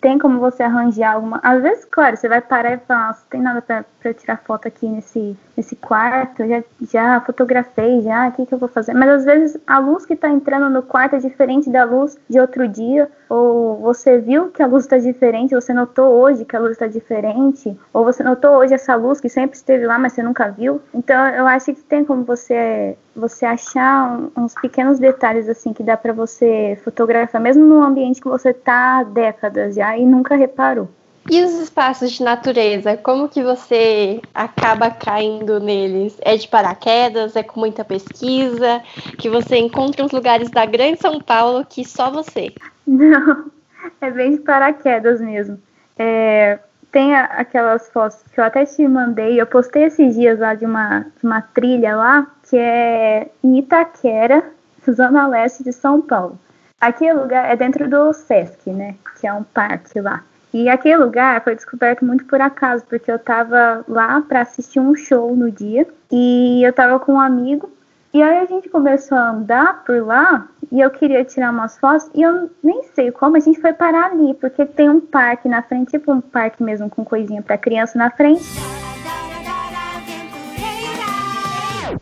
tem 0.00 0.18
como 0.18 0.40
você 0.40 0.64
arranjar 0.64 1.14
alguma. 1.14 1.38
Às 1.44 1.62
vezes, 1.62 1.84
claro, 1.84 2.16
você 2.16 2.28
vai 2.28 2.40
parar 2.40 2.72
e 2.72 2.78
falar, 2.78 3.06
nossa, 3.06 3.22
tem 3.30 3.40
nada 3.40 3.62
para 3.62 4.14
tirar 4.14 4.38
foto 4.38 4.66
aqui 4.66 4.88
nesse, 4.88 5.36
nesse 5.58 5.74
quarto, 5.74 6.46
já, 6.46 6.62
já 6.80 7.20
fotografei, 7.20 8.00
já, 8.00 8.28
o 8.28 8.32
que, 8.32 8.46
que 8.46 8.54
eu 8.54 8.58
vou 8.58 8.68
fazer? 8.68 8.94
Mas 8.94 9.08
às 9.10 9.24
vezes 9.24 9.58
a 9.66 9.80
luz 9.80 10.06
que 10.06 10.14
está 10.14 10.28
entrando 10.30 10.70
no 10.70 10.84
quarto 10.84 11.16
é 11.16 11.18
diferente 11.18 11.68
da 11.68 11.82
luz 11.82 12.16
de 12.30 12.38
outro 12.38 12.68
dia, 12.68 13.10
ou 13.28 13.76
você 13.78 14.18
viu 14.18 14.50
que 14.50 14.62
a 14.62 14.68
luz 14.68 14.84
está 14.84 14.98
diferente, 14.98 15.56
você 15.56 15.74
notou 15.74 16.14
hoje 16.14 16.44
que 16.44 16.54
a 16.54 16.60
luz 16.60 16.72
está 16.72 16.86
diferente, 16.86 17.76
ou 17.92 18.04
você 18.04 18.22
notou 18.22 18.52
hoje 18.52 18.72
essa 18.72 18.94
luz 18.94 19.20
que 19.20 19.28
sempre 19.28 19.56
esteve 19.56 19.84
lá, 19.84 19.98
mas 19.98 20.12
você 20.12 20.22
nunca 20.22 20.48
viu. 20.48 20.80
Então 20.94 21.26
eu 21.30 21.44
acho 21.44 21.74
que 21.74 21.82
tem 21.82 22.04
como 22.04 22.22
você 22.22 22.96
você 23.16 23.44
achar 23.44 24.16
uns 24.36 24.54
pequenos 24.54 25.00
detalhes 25.00 25.48
assim 25.48 25.72
que 25.72 25.82
dá 25.82 25.96
para 25.96 26.12
você 26.12 26.78
fotografar, 26.84 27.40
mesmo 27.40 27.64
num 27.64 27.82
ambiente 27.82 28.20
que 28.20 28.28
você 28.28 28.54
tá 28.54 29.00
há 29.00 29.02
décadas 29.02 29.74
já 29.74 29.98
e 29.98 30.06
nunca 30.06 30.36
reparou. 30.36 30.88
E 31.30 31.44
os 31.44 31.52
espaços 31.52 32.12
de 32.12 32.22
natureza, 32.22 32.96
como 32.96 33.28
que 33.28 33.42
você 33.42 34.20
acaba 34.34 34.90
caindo 34.90 35.60
neles? 35.60 36.16
É 36.22 36.36
de 36.36 36.48
paraquedas? 36.48 37.36
É 37.36 37.42
com 37.42 37.60
muita 37.60 37.84
pesquisa? 37.84 38.82
Que 39.18 39.28
você 39.28 39.58
encontra 39.58 40.02
uns 40.02 40.10
lugares 40.10 40.50
da 40.50 40.64
grande 40.64 41.00
São 41.00 41.20
Paulo 41.20 41.66
que 41.68 41.84
só 41.84 42.10
você? 42.10 42.54
Não, 42.86 43.44
é 44.00 44.10
bem 44.10 44.32
de 44.32 44.38
paraquedas 44.38 45.20
mesmo. 45.20 45.60
É, 45.98 46.58
tem 46.90 47.14
aquelas 47.14 47.90
fotos 47.90 48.18
que 48.32 48.40
eu 48.40 48.44
até 48.44 48.64
te 48.64 48.88
mandei, 48.88 49.38
eu 49.38 49.46
postei 49.46 49.84
esses 49.84 50.14
dias 50.14 50.38
lá 50.38 50.54
de 50.54 50.64
uma, 50.64 51.00
de 51.00 51.26
uma 51.26 51.42
trilha 51.42 51.94
lá, 51.94 52.26
que 52.48 52.56
é 52.56 53.28
em 53.44 53.58
Itaquera, 53.58 54.42
zona 54.90 55.26
leste 55.26 55.62
de 55.62 55.72
São 55.74 56.00
Paulo. 56.00 56.38
Aquele 56.80 57.12
lugar 57.12 57.50
é 57.50 57.56
dentro 57.56 57.88
do 57.90 58.12
Sesc, 58.14 58.70
né? 58.70 58.94
Que 59.20 59.26
é 59.26 59.32
um 59.32 59.42
parque 59.42 60.00
lá. 60.00 60.24
E 60.52 60.68
aquele 60.68 60.96
lugar 60.96 61.42
foi 61.44 61.54
descoberto 61.54 62.04
muito 62.04 62.24
por 62.24 62.40
acaso, 62.40 62.84
porque 62.88 63.10
eu 63.10 63.18
tava 63.18 63.84
lá 63.86 64.20
para 64.22 64.40
assistir 64.40 64.80
um 64.80 64.94
show 64.94 65.34
no 65.36 65.50
dia 65.50 65.86
e 66.10 66.62
eu 66.64 66.72
tava 66.72 66.98
com 66.98 67.14
um 67.14 67.20
amigo. 67.20 67.70
E 68.12 68.22
aí 68.22 68.38
a 68.38 68.46
gente 68.46 68.70
começou 68.70 69.18
a 69.18 69.30
andar 69.30 69.84
por 69.84 70.02
lá 70.02 70.48
e 70.72 70.80
eu 70.80 70.90
queria 70.90 71.24
tirar 71.24 71.50
umas 71.50 71.78
fotos 71.78 72.10
e 72.14 72.22
eu 72.22 72.50
nem 72.62 72.82
sei 72.94 73.12
como 73.12 73.36
a 73.36 73.40
gente 73.40 73.60
foi 73.60 73.74
parar 73.74 74.12
ali, 74.12 74.32
porque 74.34 74.64
tem 74.64 74.88
um 74.88 75.00
parque 75.00 75.48
na 75.48 75.62
frente, 75.62 75.90
tipo 75.90 76.10
um 76.12 76.20
parque 76.20 76.62
mesmo 76.62 76.88
com 76.88 77.04
coisinha 77.04 77.42
para 77.42 77.58
criança 77.58 77.98
na 77.98 78.10
frente. 78.10 78.77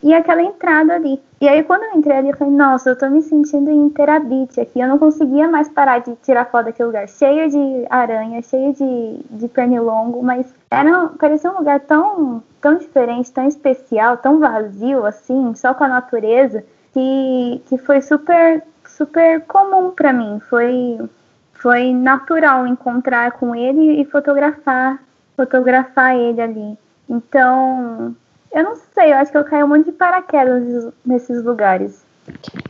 E 0.01 0.13
aquela 0.13 0.41
entrada 0.41 0.95
ali. 0.95 1.21
E 1.39 1.47
aí 1.47 1.63
quando 1.63 1.83
eu 1.83 1.93
entrei 1.93 2.17
ali, 2.17 2.29
eu 2.29 2.37
falei, 2.37 2.53
nossa, 2.53 2.89
eu 2.89 2.97
tô 2.97 3.07
me 3.09 3.21
sentindo 3.21 3.69
em 3.69 3.89
Terabit 3.89 4.59
aqui. 4.59 4.79
Eu 4.79 4.87
não 4.87 4.97
conseguia 4.97 5.47
mais 5.47 5.69
parar 5.69 5.99
de 5.99 6.15
tirar 6.17 6.45
foto 6.45 6.65
daquele 6.65 6.87
lugar, 6.87 7.07
cheio 7.07 7.49
de 7.49 7.85
aranha, 7.89 8.41
cheio 8.41 8.73
de, 8.73 9.19
de 9.29 9.47
pernilongo, 9.47 10.23
mas 10.23 10.53
era, 10.71 11.09
parecia 11.19 11.51
um 11.51 11.57
lugar 11.57 11.79
tão, 11.81 12.43
tão 12.61 12.77
diferente, 12.77 13.31
tão 13.31 13.47
especial, 13.47 14.17
tão 14.17 14.39
vazio, 14.39 15.05
assim, 15.05 15.53
só 15.55 15.73
com 15.73 15.83
a 15.83 15.87
natureza, 15.87 16.63
que, 16.93 17.61
que 17.67 17.77
foi 17.77 18.01
super, 18.01 18.63
super 18.85 19.41
comum 19.41 19.91
para 19.91 20.11
mim. 20.11 20.39
Foi, 20.49 20.99
foi 21.53 21.93
natural 21.93 22.65
encontrar 22.65 23.31
com 23.33 23.55
ele 23.55 24.01
e 24.01 24.05
fotografar, 24.05 24.99
fotografar 25.35 26.15
ele 26.15 26.41
ali. 26.41 26.77
Então, 27.09 28.15
eu 28.57 28.63
não 28.63 28.75
sei, 28.75 29.11
eu 29.11 29.17
acho 29.17 29.31
que 29.31 29.37
eu 29.37 29.45
caio 29.45 29.67
muito 29.67 29.85
de 29.85 29.91
paraquedas 29.91 30.91
nesses 31.05 31.43
lugares. 31.43 32.03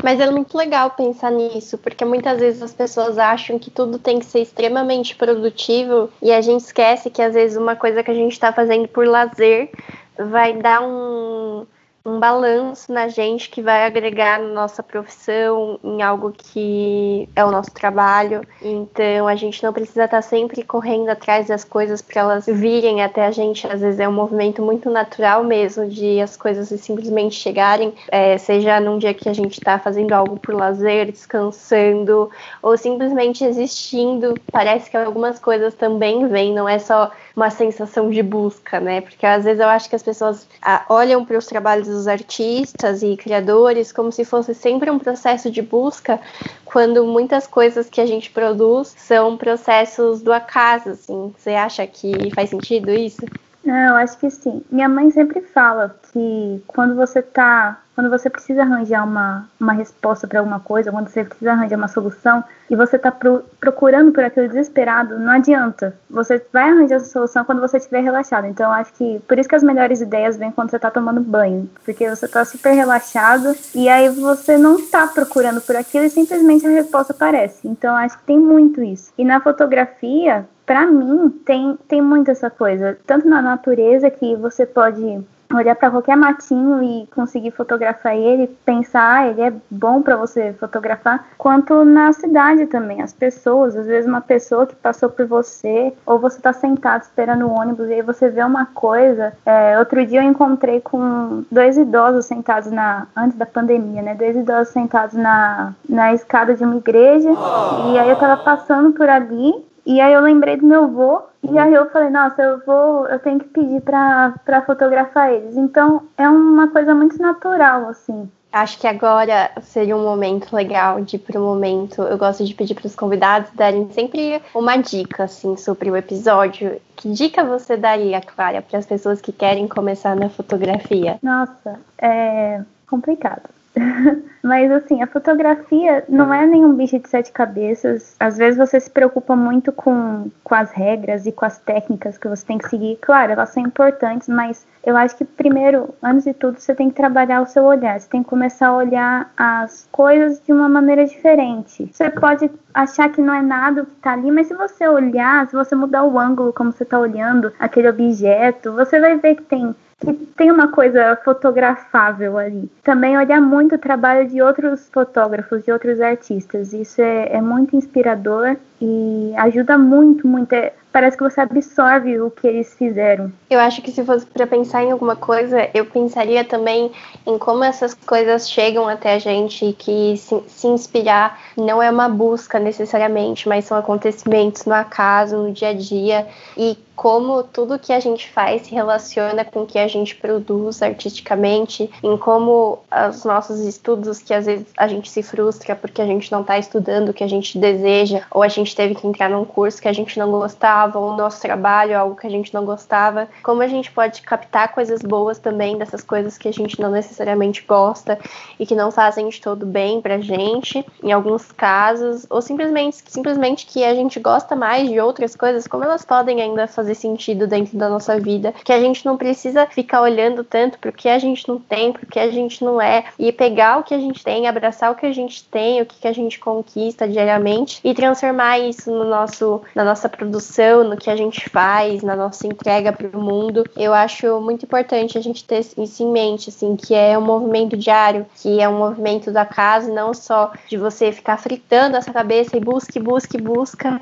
Mas 0.03 0.19
é 0.19 0.29
muito 0.29 0.55
legal 0.57 0.91
pensar 0.91 1.31
nisso, 1.31 1.77
porque 1.77 2.03
muitas 2.03 2.39
vezes 2.39 2.61
as 2.61 2.73
pessoas 2.73 3.17
acham 3.17 3.57
que 3.57 3.71
tudo 3.71 3.97
tem 3.97 4.19
que 4.19 4.25
ser 4.25 4.41
extremamente 4.41 5.15
produtivo 5.15 6.09
e 6.21 6.31
a 6.31 6.41
gente 6.41 6.61
esquece 6.61 7.09
que 7.09 7.21
às 7.21 7.33
vezes 7.33 7.57
uma 7.57 7.75
coisa 7.75 8.03
que 8.03 8.11
a 8.11 8.13
gente 8.13 8.33
está 8.33 8.51
fazendo 8.51 8.87
por 8.89 9.07
lazer 9.07 9.71
vai 10.19 10.53
dar 10.53 10.81
um, 10.81 11.65
um 12.07 12.19
balanço 12.19 12.91
na 12.91 13.09
gente 13.09 13.49
que 13.49 13.61
vai 13.61 13.85
agregar 13.85 14.39
na 14.39 14.47
nossa 14.47 14.81
profissão, 14.81 15.77
em 15.83 16.01
algo 16.01 16.31
que 16.31 17.27
é 17.35 17.43
o 17.43 17.51
nosso 17.51 17.71
trabalho. 17.71 18.41
Então 18.61 19.27
a 19.27 19.35
gente 19.35 19.61
não 19.61 19.73
precisa 19.73 20.05
estar 20.05 20.21
sempre 20.21 20.63
correndo 20.63 21.09
atrás 21.09 21.47
das 21.47 21.65
coisas 21.65 22.01
para 22.01 22.21
elas 22.21 22.45
virem 22.45 23.03
até 23.03 23.25
a 23.25 23.31
gente. 23.31 23.67
Às 23.67 23.81
vezes 23.81 23.99
é 23.99 24.07
um 24.07 24.13
movimento 24.13 24.61
muito 24.61 24.89
natural 24.89 25.43
mesmo 25.43 25.85
de 25.87 26.21
as 26.21 26.37
coisas 26.37 26.69
simplesmente 26.79 27.35
chegarem, 27.35 27.93
é, 28.07 28.37
seja 28.37 28.79
num 28.79 28.97
dia 28.97 29.13
que 29.13 29.27
a 29.27 29.33
gente 29.33 29.59
está 29.59 29.77
fazendo 29.77 30.13
algo 30.13 30.39
por 30.39 30.55
lazer, 30.55 31.11
descansando 31.11 32.29
ou 32.61 32.77
simplesmente 32.77 33.43
existindo. 33.43 34.33
Parece 34.49 34.89
que 34.89 34.95
algumas 34.95 35.39
coisas 35.39 35.73
também 35.73 36.25
vêm, 36.29 36.53
não 36.53 36.69
é 36.69 36.79
só 36.79 37.11
uma 37.35 37.49
sensação 37.49 38.09
de 38.09 38.23
busca, 38.23 38.79
né? 38.79 39.01
Porque 39.01 39.25
às 39.25 39.43
vezes 39.43 39.59
eu 39.59 39.67
acho 39.67 39.89
que 39.89 39.95
as 39.95 40.01
pessoas 40.01 40.47
ah, 40.61 40.85
olham 40.89 41.23
para 41.23 41.37
os 41.37 41.45
trabalhos 41.45 41.96
dos 41.97 42.07
artistas 42.07 43.01
e 43.01 43.17
criadores 43.17 43.91
como 43.91 44.11
se 44.11 44.23
fosse 44.23 44.53
sempre 44.53 44.89
um 44.91 44.99
processo 44.99 45.49
de 45.49 45.61
busca, 45.61 46.19
quando 46.63 47.05
muitas 47.05 47.47
coisas 47.47 47.89
que 47.89 47.99
a 47.99 48.05
gente 48.05 48.29
produz 48.29 48.93
são 48.97 49.35
processos 49.35 50.21
do 50.21 50.31
acaso, 50.31 50.89
assim. 50.89 51.33
Você 51.37 51.51
acha 51.51 51.85
que 51.87 52.11
faz 52.33 52.49
sentido 52.49 52.91
isso? 52.91 53.25
Não, 53.65 53.97
acho 53.97 54.17
que 54.17 54.29
sim. 54.29 54.63
Minha 54.71 54.87
mãe 54.87 55.11
sempre 55.11 55.41
fala 55.41 55.95
que 56.13 56.61
quando 56.67 56.95
você 56.95 57.21
tá 57.21 57.81
quando 57.97 58.11
você 58.11 58.29
precisa 58.29 58.61
arranjar 58.61 59.03
uma, 59.03 59.49
uma 59.59 59.73
resposta 59.73 60.27
para 60.27 60.37
alguma 60.37 60.59
coisa, 60.59 60.91
quando 60.91 61.09
você 61.09 61.23
precisa 61.23 61.53
arranjar 61.53 61.77
uma 61.77 61.87
solução 61.87 62.43
e 62.69 62.75
você 62.75 62.95
está 62.95 63.11
pro, 63.11 63.43
procurando 63.59 64.11
por 64.11 64.23
aquilo 64.23 64.47
desesperado, 64.47 65.17
não 65.17 65.31
adianta. 65.31 65.97
Você 66.07 66.39
vai 66.53 66.69
arranjar 66.69 66.97
essa 66.97 67.09
solução 67.09 67.43
quando 67.43 67.59
você 67.59 67.77
estiver 67.77 68.01
relaxado. 68.01 68.45
Então, 68.45 68.71
acho 68.71 68.93
que 68.93 69.19
por 69.27 69.39
isso 69.39 69.49
que 69.49 69.55
as 69.55 69.63
melhores 69.63 69.99
ideias 69.99 70.37
vêm 70.37 70.51
quando 70.51 70.69
você 70.69 70.75
está 70.75 70.91
tomando 70.91 71.21
banho, 71.21 71.67
porque 71.83 72.07
você 72.07 72.27
está 72.27 72.45
super 72.45 72.71
relaxado 72.71 73.55
e 73.73 73.89
aí 73.89 74.09
você 74.09 74.59
não 74.59 74.77
está 74.77 75.07
procurando 75.07 75.59
por 75.59 75.75
aquilo 75.75 76.05
e 76.05 76.11
simplesmente 76.11 76.67
a 76.67 76.69
resposta 76.69 77.13
aparece. 77.13 77.67
Então, 77.67 77.95
acho 77.95 78.15
que 78.19 78.25
tem 78.25 78.37
muito 78.37 78.79
isso. 78.79 79.11
E 79.17 79.25
na 79.25 79.41
fotografia, 79.41 80.45
para 80.67 80.85
mim, 80.85 81.29
tem, 81.43 81.75
tem 81.87 81.99
muito 81.99 82.29
essa 82.29 82.51
coisa, 82.51 82.95
tanto 83.07 83.27
na 83.27 83.41
natureza 83.41 84.11
que 84.11 84.35
você 84.35 84.67
pode 84.67 85.25
olhar 85.53 85.75
para 85.75 85.91
qualquer 85.91 86.17
matinho 86.17 86.83
e 86.83 87.07
conseguir 87.07 87.51
fotografar 87.51 88.15
ele, 88.15 88.47
pensar, 88.65 89.17
ah, 89.17 89.27
ele 89.27 89.41
é 89.41 89.53
bom 89.69 90.01
para 90.01 90.15
você 90.15 90.53
fotografar, 90.53 91.27
quanto 91.37 91.85
na 91.85 92.11
cidade 92.13 92.65
também, 92.65 93.01
as 93.01 93.13
pessoas, 93.13 93.75
às 93.75 93.85
vezes 93.85 94.07
uma 94.07 94.21
pessoa 94.21 94.65
que 94.65 94.75
passou 94.75 95.09
por 95.09 95.25
você, 95.25 95.93
ou 96.05 96.19
você 96.19 96.37
está 96.37 96.51
sentado 96.51 97.03
esperando 97.03 97.47
o 97.47 97.51
ônibus 97.51 97.89
e 97.89 97.93
aí 97.93 98.01
você 98.01 98.29
vê 98.29 98.43
uma 98.43 98.65
coisa. 98.65 99.33
É, 99.45 99.79
outro 99.79 100.05
dia 100.05 100.21
eu 100.21 100.29
encontrei 100.29 100.81
com 100.81 101.43
dois 101.51 101.77
idosos 101.77 102.25
sentados 102.25 102.71
na 102.71 103.07
antes 103.15 103.37
da 103.37 103.45
pandemia, 103.45 104.01
né? 104.01 104.15
Dois 104.15 104.35
idosos 104.35 104.69
sentados 104.69 105.15
na, 105.15 105.73
na 105.87 106.13
escada 106.13 106.55
de 106.55 106.63
uma 106.63 106.75
igreja 106.75 107.29
e 107.29 107.99
aí 107.99 108.09
eu 108.09 108.13
estava 108.13 108.37
passando 108.37 108.91
por 108.91 109.07
ali 109.07 109.66
e 109.87 110.01
aí 110.01 110.11
eu 110.11 110.19
lembrei 110.19 110.57
do 110.57 110.67
meu 110.67 110.83
avô 110.83 111.21
e 111.41 111.57
aí 111.57 111.73
eu 111.73 111.89
falei, 111.89 112.09
nossa, 112.09 112.41
eu 112.41 112.59
vou, 112.65 113.07
eu 113.07 113.17
tenho 113.19 113.39
que 113.39 113.47
pedir 113.47 113.81
para 113.81 114.61
fotografar 114.65 115.31
eles. 115.31 115.55
Então 115.55 116.03
é 116.17 116.27
uma 116.27 116.67
coisa 116.67 116.93
muito 116.93 117.17
natural, 117.21 117.87
assim. 117.87 118.29
Acho 118.51 118.77
que 118.79 118.85
agora 118.85 119.49
seria 119.61 119.95
um 119.95 120.03
momento 120.03 120.53
legal 120.53 120.99
de 120.99 121.15
ir 121.15 121.19
para 121.19 121.39
o 121.39 121.43
momento. 121.43 122.01
Eu 122.01 122.17
gosto 122.17 122.43
de 122.43 122.53
pedir 122.53 122.75
para 122.75 122.87
os 122.87 122.95
convidados 122.97 123.49
darem 123.53 123.89
sempre 123.91 124.41
uma 124.53 124.75
dica 124.75 125.23
assim 125.23 125.55
sobre 125.55 125.89
o 125.89 125.95
episódio. 125.95 126.81
Que 126.97 127.09
dica 127.09 127.45
você 127.45 127.77
daria, 127.77 128.19
Clara, 128.19 128.61
para 128.61 128.79
as 128.79 128.85
pessoas 128.85 129.21
que 129.21 129.31
querem 129.31 129.69
começar 129.69 130.17
na 130.17 130.29
fotografia? 130.29 131.17
Nossa, 131.23 131.79
é 131.97 132.61
complicado. 132.89 133.56
Mas 134.43 134.71
assim, 134.71 135.01
a 135.01 135.07
fotografia 135.07 136.03
não 136.07 136.33
é 136.33 136.45
nenhum 136.45 136.73
bicho 136.73 136.99
de 136.99 137.09
sete 137.09 137.31
cabeças. 137.31 138.15
Às 138.19 138.37
vezes 138.37 138.57
você 138.57 138.79
se 138.79 138.89
preocupa 138.89 139.35
muito 139.35 139.71
com, 139.71 140.29
com 140.43 140.55
as 140.55 140.71
regras 140.71 141.25
e 141.25 141.31
com 141.31 141.45
as 141.45 141.57
técnicas 141.59 142.17
que 142.17 142.27
você 142.27 142.45
tem 142.45 142.57
que 142.57 142.69
seguir. 142.69 142.97
Claro, 143.01 143.33
elas 143.33 143.49
são 143.49 143.63
importantes, 143.63 144.27
mas 144.27 144.65
eu 144.85 144.95
acho 144.95 145.17
que 145.17 145.25
primeiro, 145.25 145.93
antes 146.01 146.23
de 146.23 146.33
tudo, 146.33 146.59
você 146.59 146.73
tem 146.73 146.89
que 146.89 146.95
trabalhar 146.95 147.41
o 147.41 147.45
seu 147.45 147.63
olhar. 147.63 147.99
Você 147.99 148.09
tem 148.09 148.23
que 148.23 148.29
começar 148.29 148.67
a 148.67 148.75
olhar 148.75 149.31
as 149.35 149.87
coisas 149.91 150.41
de 150.41 150.53
uma 150.53 150.69
maneira 150.69 151.05
diferente. 151.05 151.89
Você 151.91 152.09
pode 152.09 152.49
achar 152.73 153.09
que 153.09 153.21
não 153.21 153.33
é 153.33 153.41
nada 153.41 153.81
o 153.81 153.85
que 153.85 153.93
está 153.93 154.13
ali, 154.13 154.31
mas 154.31 154.47
se 154.47 154.53
você 154.53 154.87
olhar, 154.87 155.47
se 155.47 155.55
você 155.55 155.75
mudar 155.75 156.03
o 156.03 156.19
ângulo 156.19 156.53
como 156.53 156.71
você 156.71 156.83
está 156.83 156.99
olhando 156.99 157.51
aquele 157.59 157.89
objeto, 157.89 158.71
você 158.73 158.99
vai 158.99 159.17
ver 159.17 159.35
que 159.35 159.43
tem 159.43 159.75
que 159.99 160.13
tem 160.37 160.51
uma 160.51 160.67
coisa 160.67 161.15
fotografável 161.23 162.37
ali. 162.37 162.69
Também 162.83 163.17
olhar 163.17 163.41
muito 163.41 163.75
o 163.75 163.79
trabalho 163.79 164.27
de 164.29 164.41
outros 164.41 164.87
fotógrafos, 164.91 165.65
de 165.65 165.71
outros 165.71 165.99
artistas. 165.99 166.71
Isso 166.71 167.01
é, 167.01 167.33
é 167.33 167.41
muito 167.41 167.75
inspirador 167.75 168.55
e 168.79 169.33
ajuda 169.37 169.77
muito, 169.77 170.27
muito. 170.27 170.53
É, 170.53 170.73
parece 170.91 171.17
que 171.17 171.23
você 171.23 171.41
absorve 171.41 172.19
o 172.21 172.29
que 172.29 172.47
eles 172.47 172.75
fizeram. 172.75 173.31
Eu 173.49 173.59
acho 173.59 173.81
que 173.81 173.91
se 173.91 174.03
fosse 174.05 174.25
para 174.27 174.45
pensar 174.45 174.83
em 174.83 174.91
alguma 174.91 175.15
coisa, 175.15 175.67
eu 175.73 175.85
pensaria 175.85 176.43
também 176.43 176.91
em 177.25 177.37
como 177.39 177.63
essas 177.63 177.95
coisas 177.95 178.49
chegam 178.49 178.87
até 178.87 179.15
a 179.15 179.19
gente 179.19 179.65
e 179.65 179.73
que 179.73 180.15
se, 180.17 180.43
se 180.47 180.67
inspirar 180.67 181.39
não 181.57 181.81
é 181.81 181.89
uma 181.89 182.07
busca 182.07 182.59
necessariamente, 182.59 183.49
mas 183.49 183.65
são 183.65 183.77
acontecimentos 183.77 184.65
no 184.65 184.75
acaso, 184.75 185.37
no 185.37 185.51
dia 185.51 185.69
a 185.69 185.73
dia 185.73 186.27
e 186.55 186.77
como 186.97 187.43
tudo 187.43 187.77
que 187.77 187.93
a 187.93 187.99
gente 187.99 188.27
faz 188.27 188.63
se 188.63 188.73
relaciona 188.73 189.45
com 189.45 189.61
o 189.61 189.65
que 189.67 189.77
a 189.77 189.87
gente 189.87 190.15
produz 190.15 190.81
artisticamente, 190.81 191.89
em 192.01 192.17
como 192.17 192.79
os 193.09 193.23
nossos 193.23 193.59
estudos, 193.59 194.17
que 194.17 194.33
às 194.33 194.47
vezes 194.47 194.65
a 194.75 194.87
gente 194.87 195.07
se 195.07 195.21
frustra 195.21 195.75
porque 195.75 196.01
a 196.01 196.07
gente 196.07 196.31
não 196.31 196.41
está 196.41 196.57
estudando 196.57 197.09
o 197.09 197.13
que 197.13 197.23
a 197.23 197.29
gente 197.29 197.55
deseja, 197.59 198.23
ou 198.31 198.41
a 198.41 198.47
gente 198.47 198.75
teve 198.75 198.95
que 198.95 199.05
entrar 199.05 199.29
num 199.29 199.45
curso 199.45 199.79
que 199.79 199.87
a 199.87 199.93
gente 199.93 200.17
não 200.17 200.31
gostava, 200.31 200.97
ou 200.97 201.11
o 201.11 201.15
nosso 201.15 201.39
trabalho 201.39 201.91
é 201.91 201.95
algo 201.95 202.15
que 202.15 202.25
a 202.25 202.31
gente 202.31 202.51
não 202.51 202.65
gostava, 202.65 203.27
como 203.43 203.61
a 203.61 203.67
gente 203.67 203.91
pode 203.91 204.23
captar 204.23 204.73
coisas 204.73 205.03
boas 205.03 205.37
também 205.37 205.77
dessas 205.77 206.01
coisas 206.01 206.35
que 206.35 206.47
a 206.47 206.53
gente 206.53 206.81
não 206.81 206.89
necessariamente 206.89 207.63
gosta 207.67 208.17
e 208.59 208.65
que 208.65 208.73
não 208.73 208.89
fazem 208.89 209.29
de 209.29 209.39
todo 209.39 209.67
bem 209.67 210.01
pra 210.01 210.19
gente, 210.19 210.83
em 211.03 211.11
alguns 211.11 211.51
casos, 211.51 212.25
ou 212.27 212.41
simplesmente, 212.41 212.97
simplesmente 213.07 213.67
que 213.67 213.83
a 213.83 213.93
gente 213.93 214.19
gosta 214.19 214.55
mais 214.55 214.89
de 214.89 214.99
outras 214.99 215.35
coisas, 215.35 215.67
como 215.67 215.83
elas 215.83 216.03
podem 216.03 216.41
ainda 216.41 216.65
fazer 216.65 216.86
fazer 216.87 216.95
sentido 216.95 217.47
dentro 217.47 217.77
da 217.77 217.89
nossa 217.89 218.17
vida, 218.19 218.53
que 218.63 218.71
a 218.71 218.79
gente 218.79 219.05
não 219.05 219.17
precisa 219.17 219.65
ficar 219.65 220.01
olhando 220.01 220.43
tanto 220.43 220.79
pro 220.79 220.93
que 220.93 221.09
a 221.09 221.19
gente 221.19 221.47
não 221.47 221.59
tem, 221.59 221.91
pro 221.91 222.05
que 222.05 222.19
a 222.19 222.31
gente 222.31 222.63
não 222.63 222.81
é, 222.81 223.03
e 223.19 223.31
pegar 223.31 223.79
o 223.79 223.83
que 223.83 223.93
a 223.93 223.99
gente 223.99 224.23
tem, 224.23 224.47
abraçar 224.47 224.91
o 224.91 224.95
que 224.95 225.05
a 225.05 225.11
gente 225.11 225.43
tem, 225.43 225.81
o 225.81 225.85
que, 225.85 225.99
que 225.99 226.07
a 226.07 226.13
gente 226.13 226.39
conquista 226.39 227.07
diariamente 227.07 227.81
e 227.83 227.93
transformar 227.93 228.59
isso 228.59 228.89
no 228.89 229.03
nosso, 229.03 229.61
na 229.75 229.83
nossa 229.83 230.07
produção, 230.07 230.83
no 230.83 230.95
que 230.95 231.09
a 231.09 231.15
gente 231.15 231.49
faz, 231.49 232.01
na 232.01 232.15
nossa 232.15 232.47
entrega 232.47 232.93
para 232.93 233.17
o 233.17 233.21
mundo. 233.21 233.65
Eu 233.75 233.93
acho 233.93 234.39
muito 234.39 234.63
importante 234.63 235.17
a 235.17 235.21
gente 235.21 235.43
ter 235.43 235.59
isso 235.59 236.03
em 236.03 236.11
mente, 236.11 236.49
assim, 236.49 236.75
que 236.75 236.93
é 236.93 237.17
um 237.17 237.21
movimento 237.21 237.75
diário, 237.75 238.25
que 238.41 238.61
é 238.61 238.69
um 238.69 238.77
movimento 238.77 239.31
da 239.31 239.45
casa, 239.45 239.91
não 239.91 240.13
só 240.13 240.51
de 240.69 240.77
você 240.77 241.11
ficar 241.11 241.37
fritando 241.37 241.97
essa 241.97 242.13
cabeça 242.13 242.55
e 242.55 242.59
busque, 242.59 242.99
busque, 242.99 243.37
busca, 243.41 243.99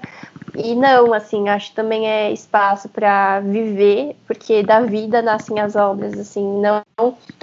e 0.58 0.76
não, 0.76 1.14
assim, 1.14 1.50
acho 1.50 1.70
que 1.70 1.76
também 1.76 2.08
é 2.08 2.32
espaço 2.32 2.88
para 2.90 3.40
viver, 3.42 4.16
porque 4.26 4.64
da 4.64 4.82
vida 4.82 5.22
nascem 5.22 5.60
as 5.60 5.76
obras, 5.76 6.18
assim, 6.18 6.62
não 6.62 6.84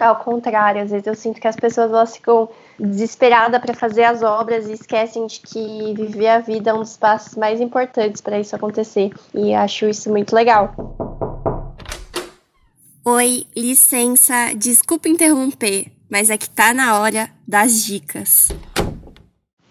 ao 0.00 0.16
contrário. 0.16 0.82
Às 0.82 0.90
vezes 0.90 1.06
eu 1.06 1.14
sinto 1.14 1.40
que 1.40 1.48
as 1.48 1.56
pessoas 1.56 1.90
elas 1.90 2.16
ficam 2.16 2.48
desesperadas 2.78 3.60
para 3.60 3.74
fazer 3.74 4.04
as 4.04 4.22
obras 4.22 4.68
e 4.68 4.72
esquecem 4.72 5.26
de 5.26 5.40
que 5.40 5.94
viver 5.94 6.28
a 6.28 6.38
vida 6.38 6.70
é 6.70 6.74
um 6.74 6.80
dos 6.80 6.96
passos 6.96 7.36
mais 7.36 7.60
importantes 7.60 8.20
para 8.20 8.38
isso 8.40 8.56
acontecer. 8.56 9.12
E 9.34 9.54
acho 9.54 9.86
isso 9.86 10.10
muito 10.10 10.34
legal. 10.34 10.74
Oi, 13.04 13.46
licença, 13.56 14.52
desculpa 14.56 15.08
interromper, 15.08 15.90
mas 16.08 16.30
é 16.30 16.38
que 16.38 16.48
tá 16.48 16.72
na 16.72 17.00
hora 17.00 17.28
das 17.46 17.84
dicas. 17.84 18.48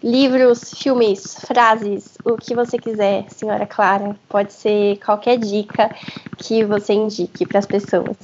Livros, 0.02 0.74
filmes, 0.74 1.36
frases, 1.46 2.18
o 2.24 2.36
que 2.36 2.54
você 2.54 2.78
quiser, 2.78 3.26
senhora 3.30 3.66
Clara. 3.66 4.16
Pode 4.28 4.52
ser 4.52 4.98
qualquer 5.04 5.38
dica 5.38 5.90
que 6.36 6.64
você 6.64 6.92
indique 6.92 7.46
para 7.46 7.60
as 7.60 7.66
pessoas. 7.66 8.16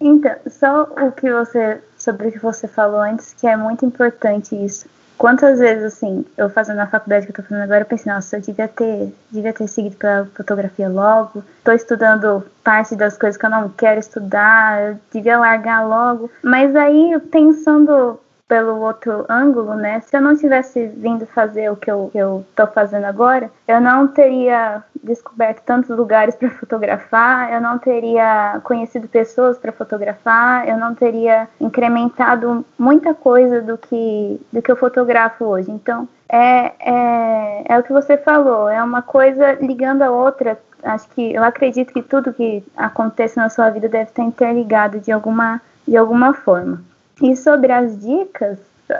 Então, 0.00 0.34
só 0.46 0.82
o 0.84 1.12
que 1.12 1.30
você 1.30 1.80
sobre 1.98 2.28
o 2.28 2.32
que 2.32 2.38
você 2.38 2.66
falou 2.66 3.00
antes, 3.00 3.34
que 3.34 3.46
é 3.46 3.56
muito 3.56 3.84
importante 3.84 4.54
isso. 4.54 4.88
Quantas 5.18 5.58
vezes, 5.58 5.84
assim, 5.84 6.24
eu 6.34 6.48
fazendo 6.48 6.78
na 6.78 6.86
faculdade 6.86 7.26
que 7.26 7.32
eu 7.32 7.36
tô 7.36 7.42
fazendo 7.42 7.64
agora, 7.64 7.82
eu 7.82 7.86
pensei, 7.86 8.10
nossa, 8.10 8.38
eu 8.38 8.40
devia 8.40 8.66
ter, 8.66 9.14
devia 9.30 9.52
ter 9.52 9.68
seguido 9.68 9.96
pra 9.96 10.24
fotografia 10.34 10.88
logo, 10.88 11.44
tô 11.62 11.72
estudando 11.72 12.42
parte 12.64 12.96
das 12.96 13.18
coisas 13.18 13.36
que 13.36 13.44
eu 13.44 13.50
não 13.50 13.68
quero 13.68 14.00
estudar, 14.00 14.80
eu 14.80 14.98
devia 15.12 15.38
largar 15.38 15.86
logo. 15.86 16.30
Mas 16.42 16.74
aí, 16.74 17.20
pensando 17.30 18.18
pelo 18.50 18.80
outro 18.80 19.24
ângulo, 19.28 19.76
né? 19.76 20.00
Se 20.00 20.16
eu 20.16 20.20
não 20.20 20.36
tivesse 20.36 20.84
vindo 20.88 21.24
fazer 21.24 21.70
o 21.70 21.76
que 21.76 21.88
eu, 21.88 22.10
que 22.10 22.18
eu 22.18 22.44
tô 22.56 22.66
fazendo 22.66 23.04
agora, 23.04 23.48
eu 23.68 23.80
não 23.80 24.08
teria 24.08 24.82
descoberto 25.04 25.62
tantos 25.62 25.96
lugares 25.96 26.34
para 26.34 26.50
fotografar, 26.50 27.52
eu 27.52 27.60
não 27.60 27.78
teria 27.78 28.60
conhecido 28.64 29.06
pessoas 29.06 29.56
para 29.56 29.70
fotografar, 29.70 30.68
eu 30.68 30.76
não 30.76 30.96
teria 30.96 31.48
incrementado 31.60 32.66
muita 32.76 33.14
coisa 33.14 33.62
do 33.62 33.78
que, 33.78 34.40
do 34.52 34.60
que 34.60 34.72
eu 34.72 34.76
fotografo 34.76 35.44
hoje. 35.44 35.70
Então, 35.70 36.08
é, 36.28 36.72
é, 36.80 37.62
é 37.68 37.78
o 37.78 37.84
que 37.84 37.92
você 37.92 38.16
falou, 38.16 38.68
é 38.68 38.82
uma 38.82 39.00
coisa 39.00 39.52
ligando 39.60 40.02
a 40.02 40.10
outra. 40.10 40.58
Acho 40.82 41.08
que 41.10 41.32
eu 41.32 41.44
acredito 41.44 41.92
que 41.92 42.02
tudo 42.02 42.32
que 42.32 42.64
acontece 42.76 43.36
na 43.36 43.48
sua 43.48 43.70
vida 43.70 43.88
deve 43.88 44.10
estar 44.10 44.24
interligado 44.24 44.98
de 44.98 45.12
alguma, 45.12 45.62
de 45.86 45.96
alguma 45.96 46.34
forma. 46.34 46.82
E 47.20 47.36
sobre 47.36 47.70
as 47.72 48.00
dicas, 48.00 48.58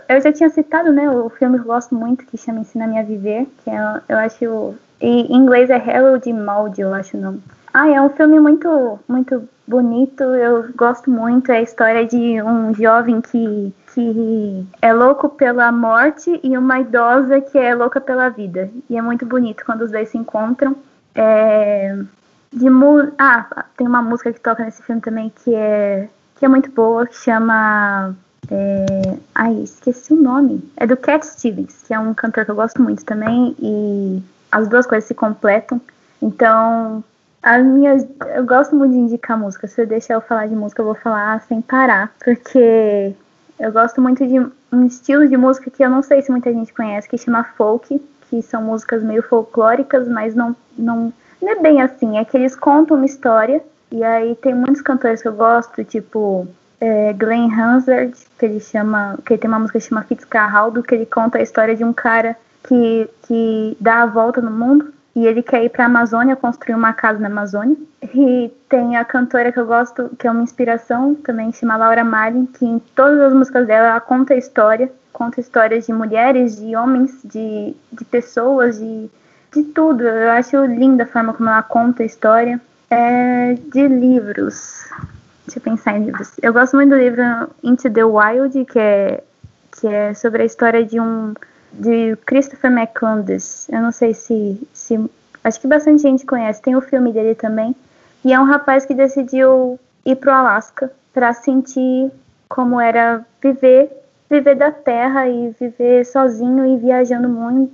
eu 0.09 0.21
já 0.21 0.33
tinha 0.33 0.51
citado, 0.51 0.93
né, 0.93 1.11
o 1.11 1.29
filme 1.31 1.59
que 1.59 1.65
eu 1.65 1.73
gosto 1.73 1.95
muito, 1.95 2.27
que 2.27 2.37
chama 2.37 2.61
Ensina 2.61 2.87
Me 2.87 2.99
a 2.99 3.03
Viver, 3.03 3.47
que 3.65 3.71
é, 3.71 4.01
eu 4.09 4.19
acho, 4.19 4.75
em 5.01 5.35
inglês 5.35 5.71
é 5.71 5.77
Harold 5.77 6.33
Maldi, 6.33 6.83
eu 6.83 6.95
acho 6.95 7.17
o 7.17 7.21
nome. 7.21 7.43
Ah, 7.73 7.89
é 7.89 8.01
um 8.01 8.11
filme 8.11 8.41
muito, 8.41 8.99
muito 9.09 9.49
bonito, 9.67 10.25
eu 10.25 10.73
gosto 10.75 11.09
muito, 11.09 11.51
é 11.53 11.59
a 11.59 11.63
história 11.63 12.05
de 12.05 12.43
um 12.43 12.75
jovem 12.75 13.21
que, 13.21 13.73
que 13.95 14.67
é 14.83 14.93
louco 14.93 15.29
pela 15.29 15.71
morte 15.71 16.41
e 16.43 16.59
uma 16.59 16.81
idosa 16.81 17.41
que 17.41 17.57
é 17.57 17.75
louca 17.75 18.01
pela 18.01 18.29
vida. 18.29 18.69
E 18.89 18.97
é 18.97 19.03
muito 19.03 19.25
bonito 19.25 19.65
quando 19.65 19.83
os 19.83 19.93
dois 19.93 20.09
se 20.09 20.19
encontram. 20.19 20.75
É, 21.15 21.97
de 22.53 22.67
ah, 23.19 23.65
tem 23.77 23.87
uma 23.87 24.03
música 24.03 24.33
que 24.33 24.41
toca 24.41 24.65
nesse 24.65 24.83
filme 24.83 25.01
também 25.01 25.33
que 25.45 25.55
é 25.55 26.09
que 26.41 26.47
é 26.47 26.49
muito 26.49 26.71
boa, 26.71 27.07
que 27.07 27.15
chama. 27.17 28.17
É... 28.51 29.19
Ai, 29.35 29.63
esqueci 29.63 30.15
o 30.15 30.17
nome. 30.17 30.65
É 30.79 30.87
do 30.87 30.97
Cat 30.97 31.25
Stevens, 31.25 31.83
que 31.87 31.93
é 31.93 31.99
um 31.99 32.15
cantor 32.15 32.47
que 32.47 32.51
eu 32.51 32.55
gosto 32.55 32.83
muito 32.83 33.05
também, 33.05 33.55
e 33.61 34.23
as 34.51 34.67
duas 34.67 34.87
coisas 34.87 35.07
se 35.07 35.15
completam. 35.15 35.79
Então, 36.21 37.05
as 37.43 37.63
minhas. 37.63 38.07
Eu 38.35 38.47
gosto 38.47 38.75
muito 38.75 38.93
de 38.93 38.99
indicar 38.99 39.39
música. 39.39 39.69
Se 39.69 39.83
eu 39.83 39.87
deixar 39.87 40.15
eu 40.15 40.23
falar 40.23 40.47
de 40.47 40.57
música, 40.57 40.81
eu 40.81 40.87
vou 40.87 40.95
falar 40.95 41.43
sem 41.43 41.61
parar, 41.61 42.11
porque 42.25 43.15
eu 43.59 43.71
gosto 43.71 44.01
muito 44.01 44.27
de 44.27 44.41
um 44.73 44.87
estilo 44.87 45.29
de 45.29 45.37
música 45.37 45.71
que 45.71 45.85
eu 45.85 45.91
não 45.91 46.03
sei 46.03 46.23
se 46.23 46.31
muita 46.31 46.51
gente 46.51 46.73
conhece, 46.73 47.07
que 47.07 47.19
chama 47.19 47.45
folk, 47.45 48.03
que 48.31 48.41
são 48.41 48.63
músicas 48.63 49.03
meio 49.03 49.23
folclóricas, 49.23 50.09
mas 50.09 50.35
não, 50.35 50.57
não, 50.79 51.13
não 51.43 51.49
é 51.51 51.61
bem 51.61 51.83
assim. 51.83 52.17
É 52.17 52.25
que 52.25 52.35
eles 52.35 52.57
contam 52.57 52.97
uma 52.97 53.05
história 53.05 53.63
e 53.91 54.03
aí 54.05 54.37
tem 54.37 54.55
muitos 54.55 54.83
cantores 54.83 55.23
que 55.23 55.29
eu 55.29 55.35
gosto, 55.35 55.85
tipo 55.85 56.47
é, 56.81 57.13
Glenn 57.13 57.51
Hansard, 57.53 58.15
que 58.39 58.47
ele 58.47 58.61
chama, 58.61 59.19
que 59.25 59.35
ele 59.35 59.41
tem 59.41 59.49
uma 59.49 59.59
música 59.59 59.79
que 59.79 59.87
chama 59.87 60.03
Fitzcarraldo, 60.03 60.83
que 60.83 60.95
ele 60.95 61.07
conta 61.07 61.39
a 61.39 61.43
história 61.43 61.77
de 61.77 61.85
um 61.85 61.93
cara 61.93 62.37
que, 62.67 63.09
que 63.23 63.77
dá 63.81 64.03
a 64.03 64.07
volta 64.07 64.41
no 64.41 64.51
mundo 64.51 64.93
e 65.15 65.27
ele 65.27 65.43
quer 65.43 65.65
ir 65.65 65.69
para 65.71 65.85
a 65.85 65.87
Amazônia 65.87 66.37
construir 66.37 66.75
uma 66.75 66.93
casa 66.93 67.19
na 67.19 67.27
Amazônia. 67.27 67.77
E 68.15 68.51
tem 68.69 68.97
a 68.97 69.05
cantora 69.05 69.53
que 69.53 69.59
eu 69.59 69.67
gosto, 69.67 70.11
que 70.19 70.27
é 70.27 70.31
uma 70.31 70.43
inspiração 70.43 71.15
também, 71.15 71.53
chama 71.53 71.77
Laura 71.77 72.05
Marlin, 72.05 72.47
que 72.47 72.65
em 72.65 72.79
todas 72.95 73.21
as 73.21 73.33
músicas 73.33 73.67
dela 73.67 73.89
ela 73.89 74.01
conta 74.01 74.35
história, 74.35 74.91
conta 75.13 75.41
histórias 75.41 75.87
de 75.87 75.93
mulheres, 75.93 76.57
de 76.57 76.75
homens, 76.75 77.21
de, 77.25 77.75
de 77.93 78.05
pessoas, 78.05 78.79
de, 78.79 79.11
de 79.53 79.65
tudo. 79.65 80.03
Eu 80.03 80.31
acho 80.31 80.65
linda 80.65 81.05
a 81.05 81.07
forma 81.07 81.35
como 81.35 81.51
ela 81.51 81.63
conta 81.63 82.03
a 82.03 82.07
história. 82.07 82.61
É, 82.91 83.55
de 83.55 83.87
livros. 83.87 84.85
Deixa 85.47 85.59
eu 85.59 85.63
pensar 85.63 85.97
em 85.97 86.07
livros. 86.07 86.33
Eu 86.43 86.53
gosto 86.53 86.75
muito 86.75 86.91
do 86.91 86.97
livro 86.97 87.23
Into 87.63 87.89
the 87.89 88.05
Wild, 88.05 88.65
que 88.65 88.79
é, 88.79 89.23
que 89.71 89.87
é 89.87 90.13
sobre 90.13 90.43
a 90.43 90.45
história 90.45 90.85
de 90.85 90.99
um 91.01 91.33
de 91.73 92.17
Christopher 92.27 92.71
McCandless. 92.71 93.73
Eu 93.73 93.81
não 93.81 93.93
sei 93.93 94.13
se, 94.13 94.61
se 94.73 95.11
acho 95.45 95.61
que 95.61 95.69
bastante 95.69 96.03
gente 96.03 96.27
conhece. 96.27 96.61
Tem 96.61 96.75
o 96.75 96.81
filme 96.81 97.13
dele 97.13 97.37
também. 97.37 97.77
E 98.25 98.33
é 98.33 98.41
um 98.41 98.45
rapaz 98.45 98.85
que 98.85 98.93
decidiu 98.93 99.79
ir 100.05 100.17
pro 100.17 100.33
Alasca 100.33 100.93
para 101.15 101.33
sentir 101.33 102.11
como 102.49 102.81
era 102.81 103.25
viver 103.41 103.91
viver 104.29 104.55
da 104.55 104.71
terra 104.71 105.29
e 105.29 105.51
viver 105.59 106.07
sozinho 106.07 106.65
e 106.65 106.77
viajando 106.77 107.29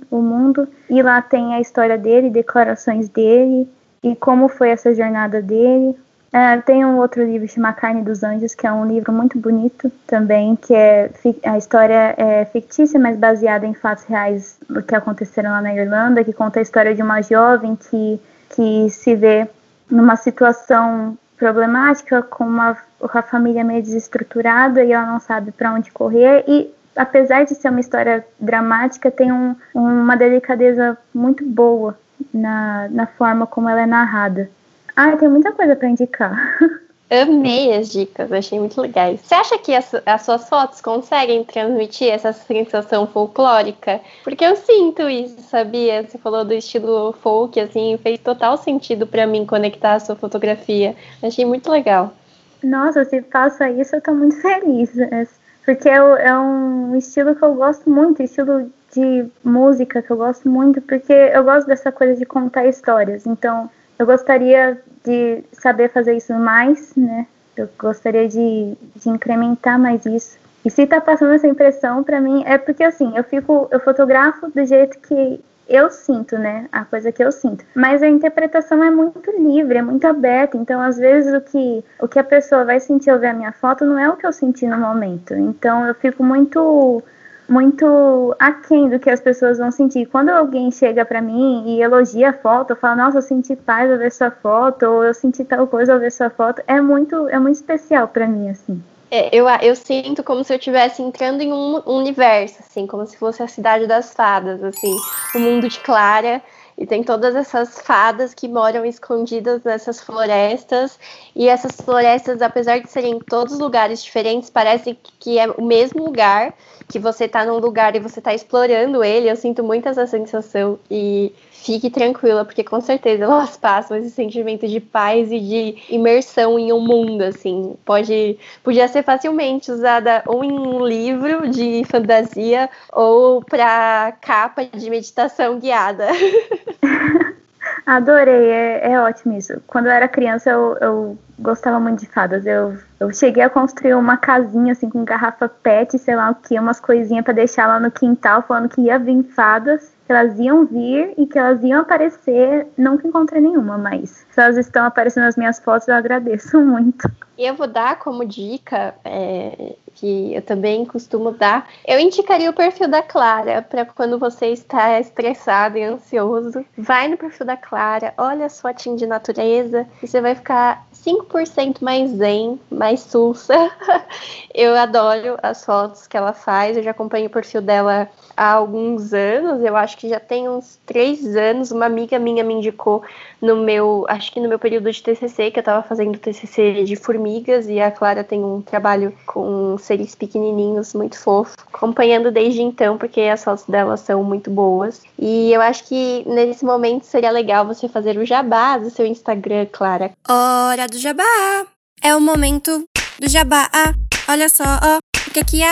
o 0.09 0.21
mundo. 0.21 0.67
E 0.89 1.03
lá 1.03 1.21
tem 1.21 1.53
a 1.53 1.61
história 1.61 1.97
dele, 1.97 2.31
declarações 2.31 3.09
dele 3.09 3.69
e 4.11 4.15
como 4.15 4.47
foi 4.47 4.69
essa 4.69 4.93
jornada 4.93 5.41
dele. 5.41 5.97
É, 6.31 6.57
tem 6.57 6.85
um 6.85 6.97
outro 6.97 7.23
livro 7.23 7.47
chamado 7.47 7.75
Carne 7.75 8.01
dos 8.01 8.21
Anjos, 8.21 8.53
que 8.53 8.67
é 8.67 8.71
um 8.71 8.85
livro 8.85 9.13
muito 9.13 9.39
bonito 9.39 9.89
também, 10.05 10.55
que 10.55 10.73
é 10.73 11.09
a 11.43 11.57
história 11.57 12.13
é 12.17 12.45
fictícia, 12.45 12.99
mas 12.99 13.17
baseada 13.17 13.65
em 13.65 13.73
fatos 13.73 14.03
reais 14.03 14.59
que 14.87 14.93
aconteceram 14.93 15.51
lá 15.51 15.61
na 15.61 15.73
Irlanda, 15.73 16.23
que 16.23 16.33
conta 16.33 16.59
a 16.59 16.61
história 16.61 16.93
de 16.93 17.01
uma 17.01 17.21
jovem 17.21 17.75
que, 17.75 18.19
que 18.49 18.89
se 18.89 19.15
vê 19.15 19.47
numa 19.89 20.17
situação 20.17 21.17
problemática, 21.37 22.21
com 22.21 22.43
uma, 22.43 22.77
a 23.01 23.21
família 23.21 23.63
meio 23.63 23.81
desestruturada 23.81 24.83
e 24.83 24.91
ela 24.91 25.05
não 25.05 25.19
sabe 25.19 25.51
para 25.51 25.73
onde 25.73 25.91
correr. 25.91 26.43
E 26.45 26.69
apesar 26.95 27.45
de 27.45 27.55
ser 27.55 27.69
uma 27.69 27.79
história 27.79 28.25
dramática, 28.37 29.09
tem 29.09 29.31
um, 29.31 29.55
uma 29.73 30.17
delicadeza 30.17 30.97
muito 31.13 31.45
boa 31.45 31.97
na, 32.33 32.87
na 32.89 33.07
forma 33.07 33.47
como 33.47 33.69
ela 33.69 33.81
é 33.81 33.85
narrada. 33.85 34.49
Ah, 34.95 35.15
tem 35.15 35.29
muita 35.29 35.51
coisa 35.51 35.75
para 35.75 35.89
indicar. 35.89 36.57
Amei 37.09 37.73
as 37.73 37.89
dicas, 37.89 38.29
achei 38.33 38.59
muito 38.59 38.81
legais. 38.81 39.21
Você 39.21 39.33
acha 39.33 39.57
que 39.57 39.73
as, 39.73 39.95
as, 40.05 40.23
suas 40.23 40.49
fotos 40.49 40.81
conseguem 40.81 41.41
transmitir 41.45 42.11
essa 42.11 42.33
sensação 42.33 43.07
folclórica? 43.07 44.01
Porque 44.25 44.43
eu 44.43 44.57
sinto 44.57 45.07
isso, 45.07 45.41
sabia? 45.43 46.03
Você 46.03 46.17
falou 46.17 46.43
do 46.43 46.53
estilo 46.53 47.13
folk, 47.21 47.57
assim, 47.61 47.97
fez 48.03 48.19
total 48.19 48.57
sentido 48.57 49.07
para 49.07 49.25
mim 49.25 49.45
conectar 49.45 49.93
a 49.93 49.99
sua 50.01 50.17
fotografia. 50.17 50.97
Achei 51.23 51.45
muito 51.45 51.71
legal. 51.71 52.13
Nossa, 52.61 53.05
se 53.05 53.21
faça 53.21 53.69
isso, 53.69 53.95
eu 53.95 54.01
tô 54.01 54.13
muito 54.13 54.41
feliz. 54.41 54.97
É, 54.97 55.25
porque 55.63 55.87
é, 55.87 55.95
é 55.95 56.37
um 56.37 56.93
estilo 56.97 57.35
que 57.35 57.43
eu 57.43 57.55
gosto 57.55 57.89
muito, 57.89 58.21
estilo 58.21 58.69
de 58.93 59.25
música 59.43 60.01
que 60.01 60.11
eu 60.11 60.17
gosto 60.17 60.49
muito, 60.49 60.81
porque 60.81 61.13
eu 61.13 61.43
gosto 61.43 61.67
dessa 61.67 61.91
coisa 61.91 62.15
de 62.15 62.25
contar 62.25 62.65
histórias. 62.65 63.25
Então, 63.25 63.69
eu 63.99 64.05
gostaria 64.05 64.81
de 65.03 65.43
saber 65.51 65.89
fazer 65.89 66.15
isso 66.15 66.33
mais, 66.33 66.95
né? 66.95 67.27
Eu 67.55 67.67
gostaria 67.77 68.27
de, 68.27 68.77
de 68.95 69.09
incrementar 69.09 69.79
mais 69.79 70.05
isso. 70.05 70.37
E 70.63 70.69
se 70.69 70.85
tá 70.85 70.99
passando 70.99 71.33
essa 71.33 71.47
impressão 71.47 72.03
para 72.03 72.21
mim, 72.21 72.43
é 72.45 72.57
porque 72.57 72.83
assim, 72.83 73.17
eu 73.17 73.23
fico, 73.23 73.67
eu 73.71 73.79
fotografo 73.79 74.49
do 74.51 74.65
jeito 74.65 74.99
que 74.99 75.41
eu 75.67 75.89
sinto, 75.89 76.37
né? 76.37 76.67
A 76.71 76.85
coisa 76.85 77.11
que 77.11 77.23
eu 77.23 77.31
sinto. 77.31 77.65
Mas 77.75 78.01
a 78.01 78.07
interpretação 78.07 78.83
é 78.83 78.89
muito 78.89 79.31
livre, 79.31 79.77
é 79.77 79.81
muito 79.81 80.05
aberta. 80.05 80.57
Então, 80.57 80.81
às 80.81 80.97
vezes, 80.97 81.33
o 81.33 81.41
que, 81.41 81.83
o 81.99 82.07
que 82.07 82.19
a 82.19 82.23
pessoa 82.23 82.63
vai 82.63 82.79
sentir 82.79 83.09
ao 83.09 83.19
ver 83.19 83.27
a 83.27 83.33
minha 83.33 83.51
foto 83.51 83.85
não 83.85 83.99
é 83.99 84.09
o 84.09 84.15
que 84.15 84.25
eu 84.25 84.31
senti 84.31 84.65
no 84.65 84.77
momento. 84.77 85.33
Então, 85.33 85.85
eu 85.85 85.93
fico 85.93 86.23
muito 86.23 87.03
muito 87.47 88.35
aquém 88.39 88.89
do 88.89 88.99
que 88.99 89.09
as 89.09 89.21
pessoas 89.21 89.57
vão 89.57 89.71
sentir. 89.71 90.05
Quando 90.07 90.29
alguém 90.29 90.69
chega 90.71 91.05
para 91.05 91.21
mim 91.21 91.63
e 91.67 91.81
elogia 91.81 92.29
a 92.29 92.33
foto, 92.33 92.75
fala, 92.75 92.95
nossa, 92.95 93.19
eu 93.19 93.21
senti 93.21 93.55
paz 93.55 93.89
ao 93.91 93.97
ver 93.97 94.11
sua 94.11 94.31
foto, 94.31 94.85
ou 94.85 95.03
eu 95.03 95.13
senti 95.13 95.43
tal 95.43 95.65
coisa 95.67 95.93
ao 95.93 95.99
ver 95.99 96.11
sua 96.11 96.29
foto, 96.29 96.61
é 96.67 96.81
muito, 96.81 97.27
é 97.29 97.39
muito 97.39 97.55
especial 97.55 98.07
para 98.07 98.27
mim, 98.27 98.49
assim. 98.49 98.81
É, 99.09 99.33
eu, 99.33 99.47
eu 99.61 99.75
sinto 99.75 100.21
como 100.21 100.43
se 100.43 100.51
eu 100.51 100.57
estivesse 100.57 101.01
entrando 101.01 101.41
em 101.41 101.53
um 101.53 101.81
universo, 101.85 102.57
assim, 102.59 102.85
como 102.85 103.05
se 103.05 103.17
fosse 103.17 103.41
a 103.41 103.47
cidade 103.47 103.87
das 103.87 104.13
fadas, 104.13 104.61
assim, 104.61 104.93
o 105.33 105.39
mundo 105.39 105.69
de 105.69 105.79
Clara, 105.79 106.41
e 106.77 106.85
tem 106.85 107.03
todas 107.03 107.35
essas 107.35 107.81
fadas 107.81 108.35
que 108.35 108.47
moram 108.47 108.85
escondidas 108.85 109.63
nessas 109.63 109.99
florestas. 109.99 110.99
E 111.35 111.49
essas 111.49 111.81
florestas, 111.81 112.41
apesar 112.41 112.79
de 112.79 112.89
serem 112.89 113.15
em 113.15 113.19
todos 113.19 113.57
lugares 113.57 114.03
diferentes, 114.03 114.49
parece 114.49 114.97
que 115.19 115.39
é 115.39 115.47
o 115.49 115.63
mesmo 115.63 116.05
lugar, 116.05 116.53
que 116.87 116.99
você 116.99 117.25
está 117.25 117.43
num 117.45 117.57
lugar 117.57 117.95
e 117.95 117.99
você 117.99 118.19
está 118.19 118.33
explorando 118.33 119.03
ele. 119.03 119.29
Eu 119.29 119.35
sinto 119.35 119.63
muito 119.63 119.89
essa 119.89 120.05
sensação. 120.05 120.77
E 120.89 121.33
fique 121.63 121.89
tranquila, 121.89 122.45
porque 122.45 122.63
com 122.63 122.79
certeza 122.79 123.23
elas 123.23 123.55
passam 123.57 123.97
esse 123.97 124.11
sentimento 124.11 124.67
de 124.67 124.79
paz 124.79 125.31
e 125.31 125.39
de 125.39 125.93
imersão 125.93 126.57
em 126.57 126.71
um 126.71 126.79
mundo, 126.79 127.23
assim. 127.23 127.75
Pode, 127.83 128.37
podia 128.63 128.87
ser 128.87 129.03
facilmente 129.03 129.71
usada 129.71 130.23
ou 130.25 130.43
em 130.43 130.51
um 130.51 130.85
livro 130.85 131.49
de 131.49 131.83
fantasia 131.89 132.69
ou 132.91 133.43
para 133.43 134.13
capa 134.21 134.65
de 134.65 134.89
meditação 134.89 135.59
guiada. 135.59 136.07
Adorei, 137.85 138.49
é, 138.49 138.91
é 138.91 138.99
ótimo 138.99 139.37
isso. 139.37 139.61
Quando 139.67 139.87
eu 139.87 139.91
era 139.91 140.07
criança, 140.07 140.49
eu, 140.49 140.77
eu 140.79 141.17
gostava 141.39 141.79
muito 141.79 141.99
de 141.99 142.07
fadas. 142.07 142.45
Eu, 142.45 142.77
eu 142.99 143.13
cheguei 143.13 143.43
a 143.43 143.49
construir 143.49 143.93
uma 143.93 144.17
casinha 144.17 144.73
assim 144.73 144.89
com 144.89 145.03
garrafa 145.03 145.49
PET, 145.49 145.97
sei 145.97 146.15
lá 146.15 146.31
o 146.31 146.35
que, 146.35 146.57
umas 146.59 146.79
coisinhas 146.79 147.23
para 147.23 147.33
deixar 147.33 147.67
lá 147.67 147.79
no 147.79 147.91
quintal, 147.91 148.41
falando 148.41 148.69
que 148.69 148.81
ia 148.81 148.97
vir 148.97 149.23
fadas 149.23 149.96
que 150.07 150.13
elas 150.13 150.39
iam 150.39 150.65
vir 150.65 151.13
e 151.17 151.27
que 151.27 151.37
elas 151.37 151.61
iam 151.63 151.81
aparecer. 151.81 152.65
Nunca 152.77 153.05
encontrei 153.05 153.41
nenhuma, 153.41 153.77
mas 153.77 154.25
se 154.31 154.41
elas 154.41 154.55
estão 154.55 154.85
aparecendo 154.85 155.25
nas 155.25 155.35
minhas 155.35 155.59
fotos, 155.59 155.87
eu 155.89 155.95
agradeço 155.95 156.57
muito. 156.63 157.11
E 157.37 157.45
eu 157.45 157.53
vou 157.53 157.67
dar 157.67 157.99
como 157.99 158.25
dica, 158.25 158.95
é, 159.03 159.75
que 159.97 160.33
eu 160.33 160.41
também 160.41 160.85
costumo 160.85 161.31
dar, 161.31 161.67
eu 161.85 161.99
indicaria 161.99 162.49
o 162.49 162.53
perfil 162.53 162.87
da 162.87 163.01
Clara 163.01 163.61
para 163.61 163.85
quando 163.85 164.17
você 164.17 164.47
está 164.47 164.99
estressado 164.99 165.77
e 165.77 165.83
ansioso. 165.83 166.63
Vai 166.77 167.07
no 167.07 167.17
perfil 167.17 167.45
da 167.45 167.57
Clara, 167.57 168.13
olha 168.17 168.45
a 168.45 168.49
sua 168.49 168.67
fotinho 168.77 168.95
de 168.95 169.07
natureza 169.07 169.87
e 170.01 170.07
você 170.07 170.21
vai 170.21 170.35
ficar 170.35 170.85
5% 170.93 171.81
mais 171.81 172.11
zen, 172.11 172.59
mais 172.69 172.99
sulsa. 172.99 173.53
eu 174.53 174.75
adoro 174.75 175.37
as 175.41 175.65
fotos 175.65 176.05
que 176.05 176.15
ela 176.15 176.33
faz, 176.33 176.77
eu 176.77 176.83
já 176.83 176.91
acompanho 176.91 177.27
o 177.27 177.29
perfil 177.29 177.61
dela 177.61 178.09
há 178.35 178.51
alguns 178.51 179.13
anos, 179.13 179.63
eu 179.63 179.75
acho 179.75 179.97
que 179.97 180.07
já 180.07 180.19
tem 180.19 180.47
uns 180.47 180.79
três 180.85 181.35
anos, 181.35 181.71
uma 181.71 181.85
amiga 181.85 182.19
minha 182.19 182.43
me 182.43 182.53
indicou 182.53 183.03
no 183.41 183.55
meu, 183.55 184.05
acho 184.07 184.31
que 184.31 184.39
no 184.39 184.47
meu 184.47 184.59
período 184.59 184.91
de 184.91 185.01
TCC, 185.01 185.51
que 185.51 185.59
eu 185.59 185.61
estava 185.61 185.81
fazendo 185.81 186.17
TCC 186.17 186.83
de 186.83 186.95
formigas, 186.95 187.67
e 187.67 187.79
a 187.79 187.89
Clara 187.89 188.23
tem 188.23 188.43
um 188.43 188.61
trabalho 188.61 189.13
com 189.25 189.77
seres 189.87 190.13
pequenininhos, 190.13 190.93
muito 190.93 191.17
fofo, 191.17 191.55
acompanhando 191.73 192.31
desde 192.31 192.61
então, 192.61 192.97
porque 192.97 193.21
as 193.21 193.43
fotos 193.43 193.65
dela 193.65 193.97
são 193.97 194.23
muito 194.23 194.51
boas. 194.51 195.01
E 195.17 195.51
eu 195.51 195.61
acho 195.61 195.85
que 195.85 196.23
nesse 196.27 196.63
momento 196.63 197.05
seria 197.05 197.31
legal 197.31 197.65
você 197.65 197.87
fazer 197.87 198.17
o 198.17 198.25
jabá 198.25 198.77
do 198.77 198.89
seu 198.89 199.05
Instagram, 199.05 199.65
Clara. 199.71 200.11
Hora 200.27 200.87
do 200.87 200.97
jabá! 200.97 201.65
É 202.03 202.15
o 202.15 202.21
momento 202.21 202.83
do 203.19 203.29
jabá. 203.29 203.69
Ah, 203.73 203.93
olha 204.29 204.49
só, 204.49 204.63
ó, 204.63 204.99
o 205.27 205.31
que 205.31 205.39
aqui 205.39 205.63
é 205.63 205.67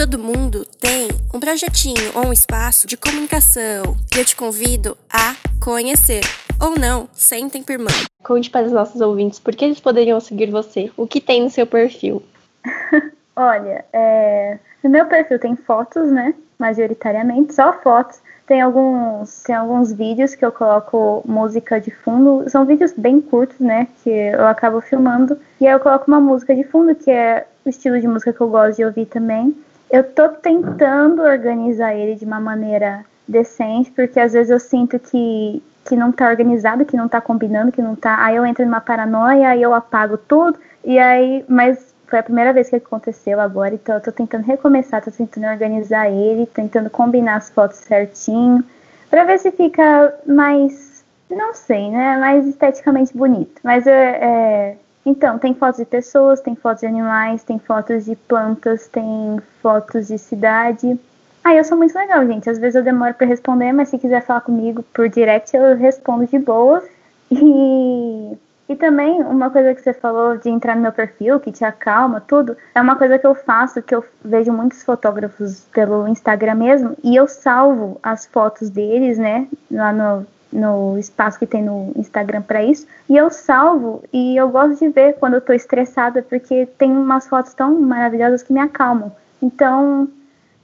Todo 0.00 0.18
mundo 0.18 0.64
tem 0.80 1.08
um 1.34 1.38
projetinho 1.38 2.10
ou 2.14 2.28
um 2.28 2.32
espaço 2.32 2.86
de 2.86 2.96
comunicação 2.96 3.96
e 4.14 4.18
eu 4.18 4.24
te 4.24 4.34
convido 4.34 4.96
a 5.12 5.36
conhecer. 5.62 6.22
Ou 6.58 6.74
não, 6.78 7.06
sentem 7.12 7.62
por 7.62 7.78
mão. 7.78 7.94
Conte 8.22 8.48
para 8.48 8.64
os 8.66 8.72
nossos 8.72 9.00
ouvintes 9.02 9.38
por 9.38 9.54
que 9.54 9.62
eles 9.62 9.78
poderiam 9.78 10.18
seguir 10.18 10.50
você. 10.50 10.90
O 10.96 11.06
que 11.06 11.20
tem 11.20 11.42
no 11.42 11.50
seu 11.50 11.66
perfil? 11.66 12.22
Olha, 13.42 13.86
é... 13.90 14.58
no 14.84 14.90
meu 14.90 15.06
perfil 15.06 15.38
tem 15.38 15.56
fotos, 15.56 16.12
né? 16.12 16.34
Majoritariamente, 16.58 17.54
só 17.54 17.72
fotos. 17.72 18.20
Tem 18.46 18.60
alguns, 18.60 19.42
tem 19.44 19.54
alguns 19.54 19.90
vídeos 19.90 20.34
que 20.34 20.44
eu 20.44 20.52
coloco 20.52 21.22
música 21.24 21.80
de 21.80 21.90
fundo. 21.90 22.44
São 22.50 22.66
vídeos 22.66 22.92
bem 22.92 23.18
curtos, 23.18 23.58
né? 23.58 23.88
Que 24.04 24.10
eu 24.10 24.46
acabo 24.46 24.82
filmando. 24.82 25.38
E 25.58 25.66
aí 25.66 25.72
eu 25.72 25.80
coloco 25.80 26.04
uma 26.06 26.20
música 26.20 26.54
de 26.54 26.64
fundo, 26.64 26.94
que 26.94 27.10
é 27.10 27.46
o 27.64 27.70
estilo 27.70 27.98
de 27.98 28.06
música 28.06 28.30
que 28.30 28.40
eu 28.42 28.50
gosto 28.50 28.76
de 28.76 28.84
ouvir 28.84 29.06
também. 29.06 29.56
Eu 29.90 30.04
tô 30.04 30.28
tentando 30.28 31.22
organizar 31.22 31.94
ele 31.94 32.16
de 32.16 32.26
uma 32.26 32.40
maneira 32.40 33.06
decente, 33.26 33.90
porque 33.90 34.20
às 34.20 34.34
vezes 34.34 34.50
eu 34.50 34.60
sinto 34.60 34.98
que, 34.98 35.62
que 35.86 35.96
não 35.96 36.12
tá 36.12 36.28
organizado, 36.28 36.84
que 36.84 36.96
não 36.96 37.08
tá 37.08 37.22
combinando, 37.22 37.72
que 37.72 37.80
não 37.80 37.96
tá. 37.96 38.22
Aí 38.22 38.36
eu 38.36 38.44
entro 38.44 38.66
numa 38.66 38.82
paranoia, 38.82 39.48
aí 39.48 39.62
eu 39.62 39.72
apago 39.72 40.18
tudo, 40.18 40.58
e 40.84 40.98
aí. 40.98 41.42
Mas 41.48 41.90
foi 42.10 42.18
a 42.18 42.22
primeira 42.22 42.52
vez 42.52 42.68
que 42.68 42.76
aconteceu 42.76 43.40
agora, 43.40 43.74
então 43.74 43.94
eu 43.94 44.00
tô 44.00 44.10
tentando 44.10 44.44
recomeçar, 44.44 45.02
tô 45.02 45.10
tentando 45.10 45.46
organizar 45.46 46.10
ele, 46.10 46.44
tentando 46.44 46.90
combinar 46.90 47.36
as 47.36 47.48
fotos 47.48 47.78
certinho, 47.78 48.64
para 49.08 49.24
ver 49.24 49.38
se 49.38 49.50
fica 49.52 50.14
mais. 50.26 50.90
Não 51.30 51.54
sei, 51.54 51.90
né? 51.90 52.16
Mais 52.18 52.44
esteticamente 52.46 53.16
bonito. 53.16 53.60
Mas 53.62 53.86
é, 53.86 54.18
é 54.20 54.76
então, 55.04 55.38
tem 55.38 55.54
fotos 55.54 55.78
de 55.78 55.86
pessoas, 55.86 56.40
tem 56.40 56.54
fotos 56.54 56.80
de 56.80 56.86
animais, 56.86 57.42
tem 57.42 57.58
fotos 57.58 58.04
de 58.04 58.14
plantas, 58.16 58.86
tem 58.88 59.40
fotos 59.62 60.08
de 60.08 60.18
cidade. 60.18 60.98
Ah, 61.42 61.54
eu 61.54 61.64
sou 61.64 61.76
muito 61.78 61.94
legal, 61.94 62.26
gente. 62.26 62.50
Às 62.50 62.58
vezes 62.58 62.74
eu 62.74 62.82
demoro 62.82 63.14
para 63.14 63.26
responder, 63.26 63.72
mas 63.72 63.88
se 63.88 63.98
quiser 63.98 64.22
falar 64.22 64.42
comigo 64.42 64.82
por 64.92 65.08
direct, 65.08 65.56
eu 65.56 65.76
respondo 65.76 66.26
de 66.26 66.38
boa. 66.38 66.82
E, 67.32 68.36
e 68.70 68.76
também, 68.76 69.20
uma 69.22 69.50
coisa 69.50 69.74
que 69.74 69.82
você 69.82 69.92
falou 69.92 70.36
de 70.36 70.48
entrar 70.48 70.76
no 70.76 70.82
meu 70.82 70.92
perfil, 70.92 71.40
que 71.40 71.50
te 71.50 71.64
acalma, 71.64 72.20
tudo, 72.20 72.56
é 72.72 72.80
uma 72.80 72.94
coisa 72.94 73.18
que 73.18 73.26
eu 73.26 73.34
faço, 73.34 73.82
que 73.82 73.92
eu 73.92 74.04
vejo 74.24 74.52
muitos 74.52 74.84
fotógrafos 74.84 75.66
pelo 75.72 76.06
Instagram 76.06 76.54
mesmo, 76.54 76.96
e 77.02 77.16
eu 77.16 77.26
salvo 77.26 77.98
as 78.00 78.26
fotos 78.26 78.70
deles, 78.70 79.18
né, 79.18 79.48
lá 79.68 79.92
no 79.92 80.24
no 80.52 80.98
espaço 80.98 81.38
que 81.38 81.46
tem 81.46 81.62
no 81.62 81.92
Instagram 81.94 82.42
para 82.42 82.60
isso. 82.64 82.84
E 83.08 83.16
eu 83.16 83.30
salvo 83.30 84.02
e 84.12 84.36
eu 84.36 84.48
gosto 84.48 84.80
de 84.80 84.88
ver 84.88 85.12
quando 85.14 85.34
eu 85.34 85.40
tô 85.40 85.52
estressada, 85.52 86.26
porque 86.28 86.66
tem 86.76 86.90
umas 86.90 87.28
fotos 87.28 87.54
tão 87.54 87.80
maravilhosas 87.80 88.42
que 88.42 88.52
me 88.52 88.58
acalmam. 88.58 89.12
Então, 89.40 90.08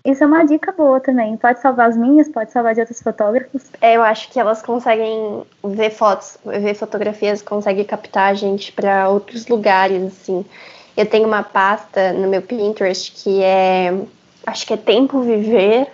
isso 0.07 0.23
é 0.23 0.27
uma 0.27 0.45
dica 0.45 0.73
boa 0.73 1.01
também. 1.01 1.37
Pode 1.37 1.61
salvar 1.61 1.89
as 1.89 1.97
minhas, 1.97 2.29
pode 2.29 2.53
salvar 2.53 2.75
de 2.75 2.81
outros 2.81 3.03
fotógrafos. 3.03 3.63
É, 3.81 3.97
eu 3.97 4.03
acho 4.03 4.31
que 4.31 4.39
elas 4.39 4.63
conseguem 4.63 5.43
ver 5.65 5.91
fotos, 5.91 6.39
ver 6.45 6.75
fotografias, 6.75 7.43
conseguem 7.43 7.85
captar 7.85 8.31
a 8.31 8.35
gente 8.35 8.73
para 8.73 9.09
outros 9.09 9.47
lugares, 9.49 10.03
assim. 10.05 10.45
Eu 10.97 11.07
tenho 11.07 11.27
uma 11.27 11.43
pasta 11.43 12.13
no 12.13 12.29
meu 12.29 12.41
Pinterest 12.41 13.13
que 13.13 13.43
é, 13.43 13.93
acho 14.47 14.67
que 14.67 14.75
é 14.75 14.77
Tempo 14.77 15.21
Viver, 15.21 15.89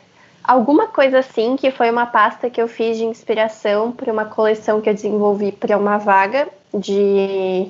alguma 0.45 0.89
coisa 0.89 1.21
assim, 1.21 1.57
que 1.57 1.71
foi 1.71 1.91
uma 1.91 2.07
pasta 2.07 2.51
que 2.51 2.61
eu 2.61 2.69
fiz 2.69 2.99
de 2.99 3.05
inspiração 3.05 3.93
para 3.93 4.13
uma 4.13 4.27
coleção 4.27 4.81
que 4.81 4.91
eu 4.91 4.95
desenvolvi 4.95 5.53
para 5.53 5.77
uma 5.77 5.97
vaga 5.99 6.49
de 6.73 7.69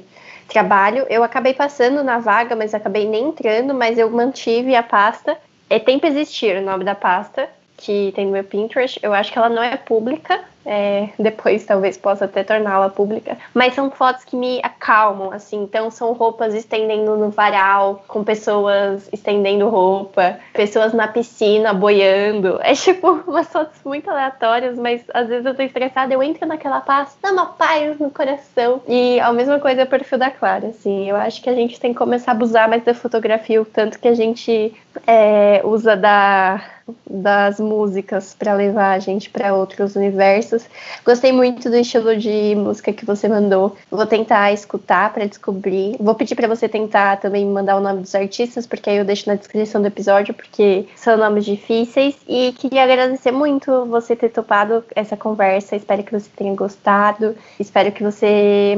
trabalho. 0.48 1.06
Eu 1.08 1.22
acabei 1.22 1.54
passando 1.54 2.02
na 2.02 2.18
vaga, 2.18 2.56
mas 2.56 2.74
acabei 2.74 3.08
nem 3.08 3.28
entrando, 3.28 3.72
mas 3.72 3.96
eu 3.96 4.10
mantive 4.10 4.74
a 4.74 4.82
pasta 4.82 5.38
é 5.74 5.78
Tempo 5.78 6.06
Existir 6.06 6.58
o 6.58 6.62
nome 6.62 6.84
da 6.84 6.94
pasta, 6.94 7.48
que 7.82 8.12
tem 8.14 8.26
no 8.26 8.32
meu 8.32 8.44
Pinterest. 8.44 8.98
Eu 9.02 9.12
acho 9.12 9.32
que 9.32 9.38
ela 9.38 9.48
não 9.48 9.62
é 9.62 9.76
pública, 9.76 10.40
é, 10.64 11.08
depois 11.18 11.64
talvez 11.64 11.96
possa 11.96 12.26
até 12.26 12.44
torná-la 12.44 12.88
pública, 12.88 13.36
mas 13.52 13.74
são 13.74 13.90
fotos 13.90 14.24
que 14.24 14.36
me 14.36 14.60
acalmam, 14.62 15.32
assim, 15.32 15.62
então 15.62 15.90
são 15.90 16.12
roupas 16.12 16.54
estendendo 16.54 17.16
no 17.16 17.30
varal, 17.30 18.04
com 18.06 18.22
pessoas 18.22 19.08
estendendo 19.12 19.68
roupa, 19.68 20.38
pessoas 20.52 20.92
na 20.92 21.08
piscina 21.08 21.74
boiando, 21.74 22.58
é 22.62 22.74
tipo 22.74 23.22
umas 23.26 23.48
fotos 23.48 23.80
muito 23.84 24.08
aleatórias, 24.08 24.78
mas 24.78 25.02
às 25.12 25.28
vezes 25.28 25.44
eu 25.44 25.54
tô 25.54 25.62
estressada, 25.62 26.14
eu 26.14 26.22
entro 26.22 26.46
naquela 26.46 26.80
paz, 26.80 27.16
dá 27.20 27.32
uma 27.32 27.46
paz 27.46 27.98
no 27.98 28.10
coração, 28.10 28.80
e 28.86 29.18
a 29.18 29.32
mesma 29.32 29.58
coisa 29.58 29.80
é 29.80 29.84
o 29.84 29.88
perfil 29.88 30.18
da 30.18 30.30
Clara, 30.30 30.68
assim, 30.68 31.08
eu 31.08 31.16
acho 31.16 31.42
que 31.42 31.50
a 31.50 31.54
gente 31.54 31.80
tem 31.80 31.92
que 31.92 31.98
começar 31.98 32.30
a 32.30 32.34
abusar 32.34 32.68
mais 32.68 32.84
da 32.84 32.94
fotografia, 32.94 33.60
o 33.60 33.64
tanto 33.64 33.98
que 33.98 34.06
a 34.06 34.14
gente 34.14 34.72
é, 35.06 35.60
usa 35.64 35.96
da 35.96 36.62
das 37.08 37.58
músicas 37.60 38.34
para 38.38 38.54
levar 38.54 38.92
a 38.92 38.98
gente 38.98 39.30
para 39.30 39.54
outros 39.54 39.96
universos. 39.96 40.64
Gostei 41.04 41.32
muito 41.32 41.68
do 41.70 41.76
estilo 41.76 42.16
de 42.16 42.54
música 42.56 42.92
que 42.92 43.04
você 43.04 43.28
mandou. 43.28 43.76
Vou 43.90 44.06
tentar 44.06 44.52
escutar 44.52 45.12
para 45.12 45.26
descobrir. 45.26 45.96
Vou 45.98 46.14
pedir 46.14 46.34
para 46.34 46.48
você 46.48 46.68
tentar 46.68 47.18
também 47.18 47.46
mandar 47.46 47.76
o 47.76 47.80
nome 47.80 48.00
dos 48.00 48.14
artistas, 48.14 48.66
porque 48.66 48.90
aí 48.90 48.96
eu 48.96 49.04
deixo 49.04 49.28
na 49.28 49.34
descrição 49.34 49.80
do 49.80 49.88
episódio, 49.88 50.34
porque 50.34 50.86
são 50.96 51.16
nomes 51.16 51.44
difíceis. 51.44 52.16
E 52.28 52.52
queria 52.52 52.84
agradecer 52.84 53.32
muito 53.32 53.86
você 53.86 54.16
ter 54.16 54.30
topado 54.30 54.84
essa 54.94 55.16
conversa. 55.16 55.76
Espero 55.76 56.02
que 56.02 56.12
você 56.12 56.28
tenha 56.36 56.54
gostado. 56.54 57.34
Espero 57.58 57.92
que 57.92 58.02
você 58.02 58.76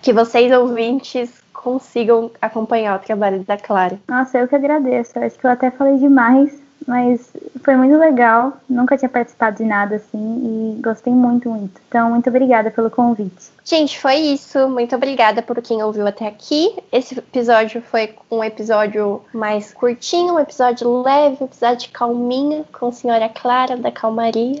que 0.00 0.12
vocês 0.12 0.50
ouvintes 0.50 1.42
consigam 1.52 2.30
acompanhar 2.40 2.96
o 2.96 2.98
trabalho 2.98 3.44
da 3.44 3.56
Clara. 3.56 3.98
Nossa, 4.08 4.38
eu 4.38 4.48
que 4.48 4.56
agradeço. 4.56 5.18
Acho 5.18 5.38
que 5.38 5.46
eu 5.46 5.50
até 5.50 5.70
falei 5.70 5.96
demais, 5.96 6.60
mas 6.86 7.30
foi 7.62 7.76
muito 7.76 7.96
legal. 7.96 8.54
Nunca 8.68 8.96
tinha 8.96 9.08
participado 9.08 9.56
de 9.56 9.64
nada 9.64 9.96
assim 9.96 10.76
e 10.78 10.82
gostei 10.82 11.12
muito, 11.12 11.48
muito. 11.48 11.80
Então, 11.88 12.10
muito 12.10 12.28
obrigada 12.28 12.70
pelo 12.70 12.90
convite. 12.90 13.50
Gente, 13.64 13.98
foi 13.98 14.16
isso. 14.16 14.68
Muito 14.68 14.94
obrigada 14.96 15.40
por 15.40 15.60
quem 15.62 15.82
ouviu 15.82 16.06
até 16.06 16.26
aqui. 16.26 16.74
Esse 16.90 17.18
episódio 17.18 17.80
foi 17.80 18.14
um 18.30 18.42
episódio 18.42 19.22
mais 19.32 19.72
curtinho, 19.72 20.34
um 20.34 20.40
episódio 20.40 21.02
leve, 21.02 21.38
um 21.40 21.44
episódio 21.44 21.90
calminho 21.92 22.64
com 22.72 22.88
a 22.88 22.92
senhora 22.92 23.28
Clara 23.28 23.76
da 23.76 23.92
Calmaria. 23.92 24.60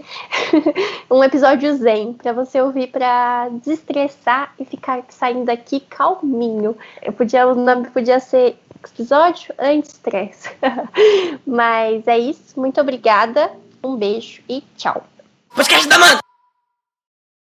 um 1.10 1.22
episódio 1.24 1.74
zen 1.76 2.12
para 2.12 2.32
você 2.32 2.60
ouvir 2.60 2.88
para 2.88 3.48
desestressar 3.48 4.54
e 4.58 4.64
ficar 4.64 5.02
saindo 5.08 5.44
daqui 5.46 5.80
calminho. 5.80 6.76
Eu 7.02 7.12
podia, 7.12 7.46
o 7.46 7.54
nome 7.54 7.88
podia 7.90 8.20
ser 8.20 8.56
episódio 8.90 9.54
anti-estresse. 9.58 10.50
Mas 11.46 12.06
é 12.06 12.18
isso. 12.18 12.58
Muito 12.58 12.80
obrigada. 12.80 13.52
Um 13.82 13.96
beijo 13.96 14.42
e 14.48 14.62
tchau. 14.76 15.06
Podcast 15.54 15.88
da 15.88 16.31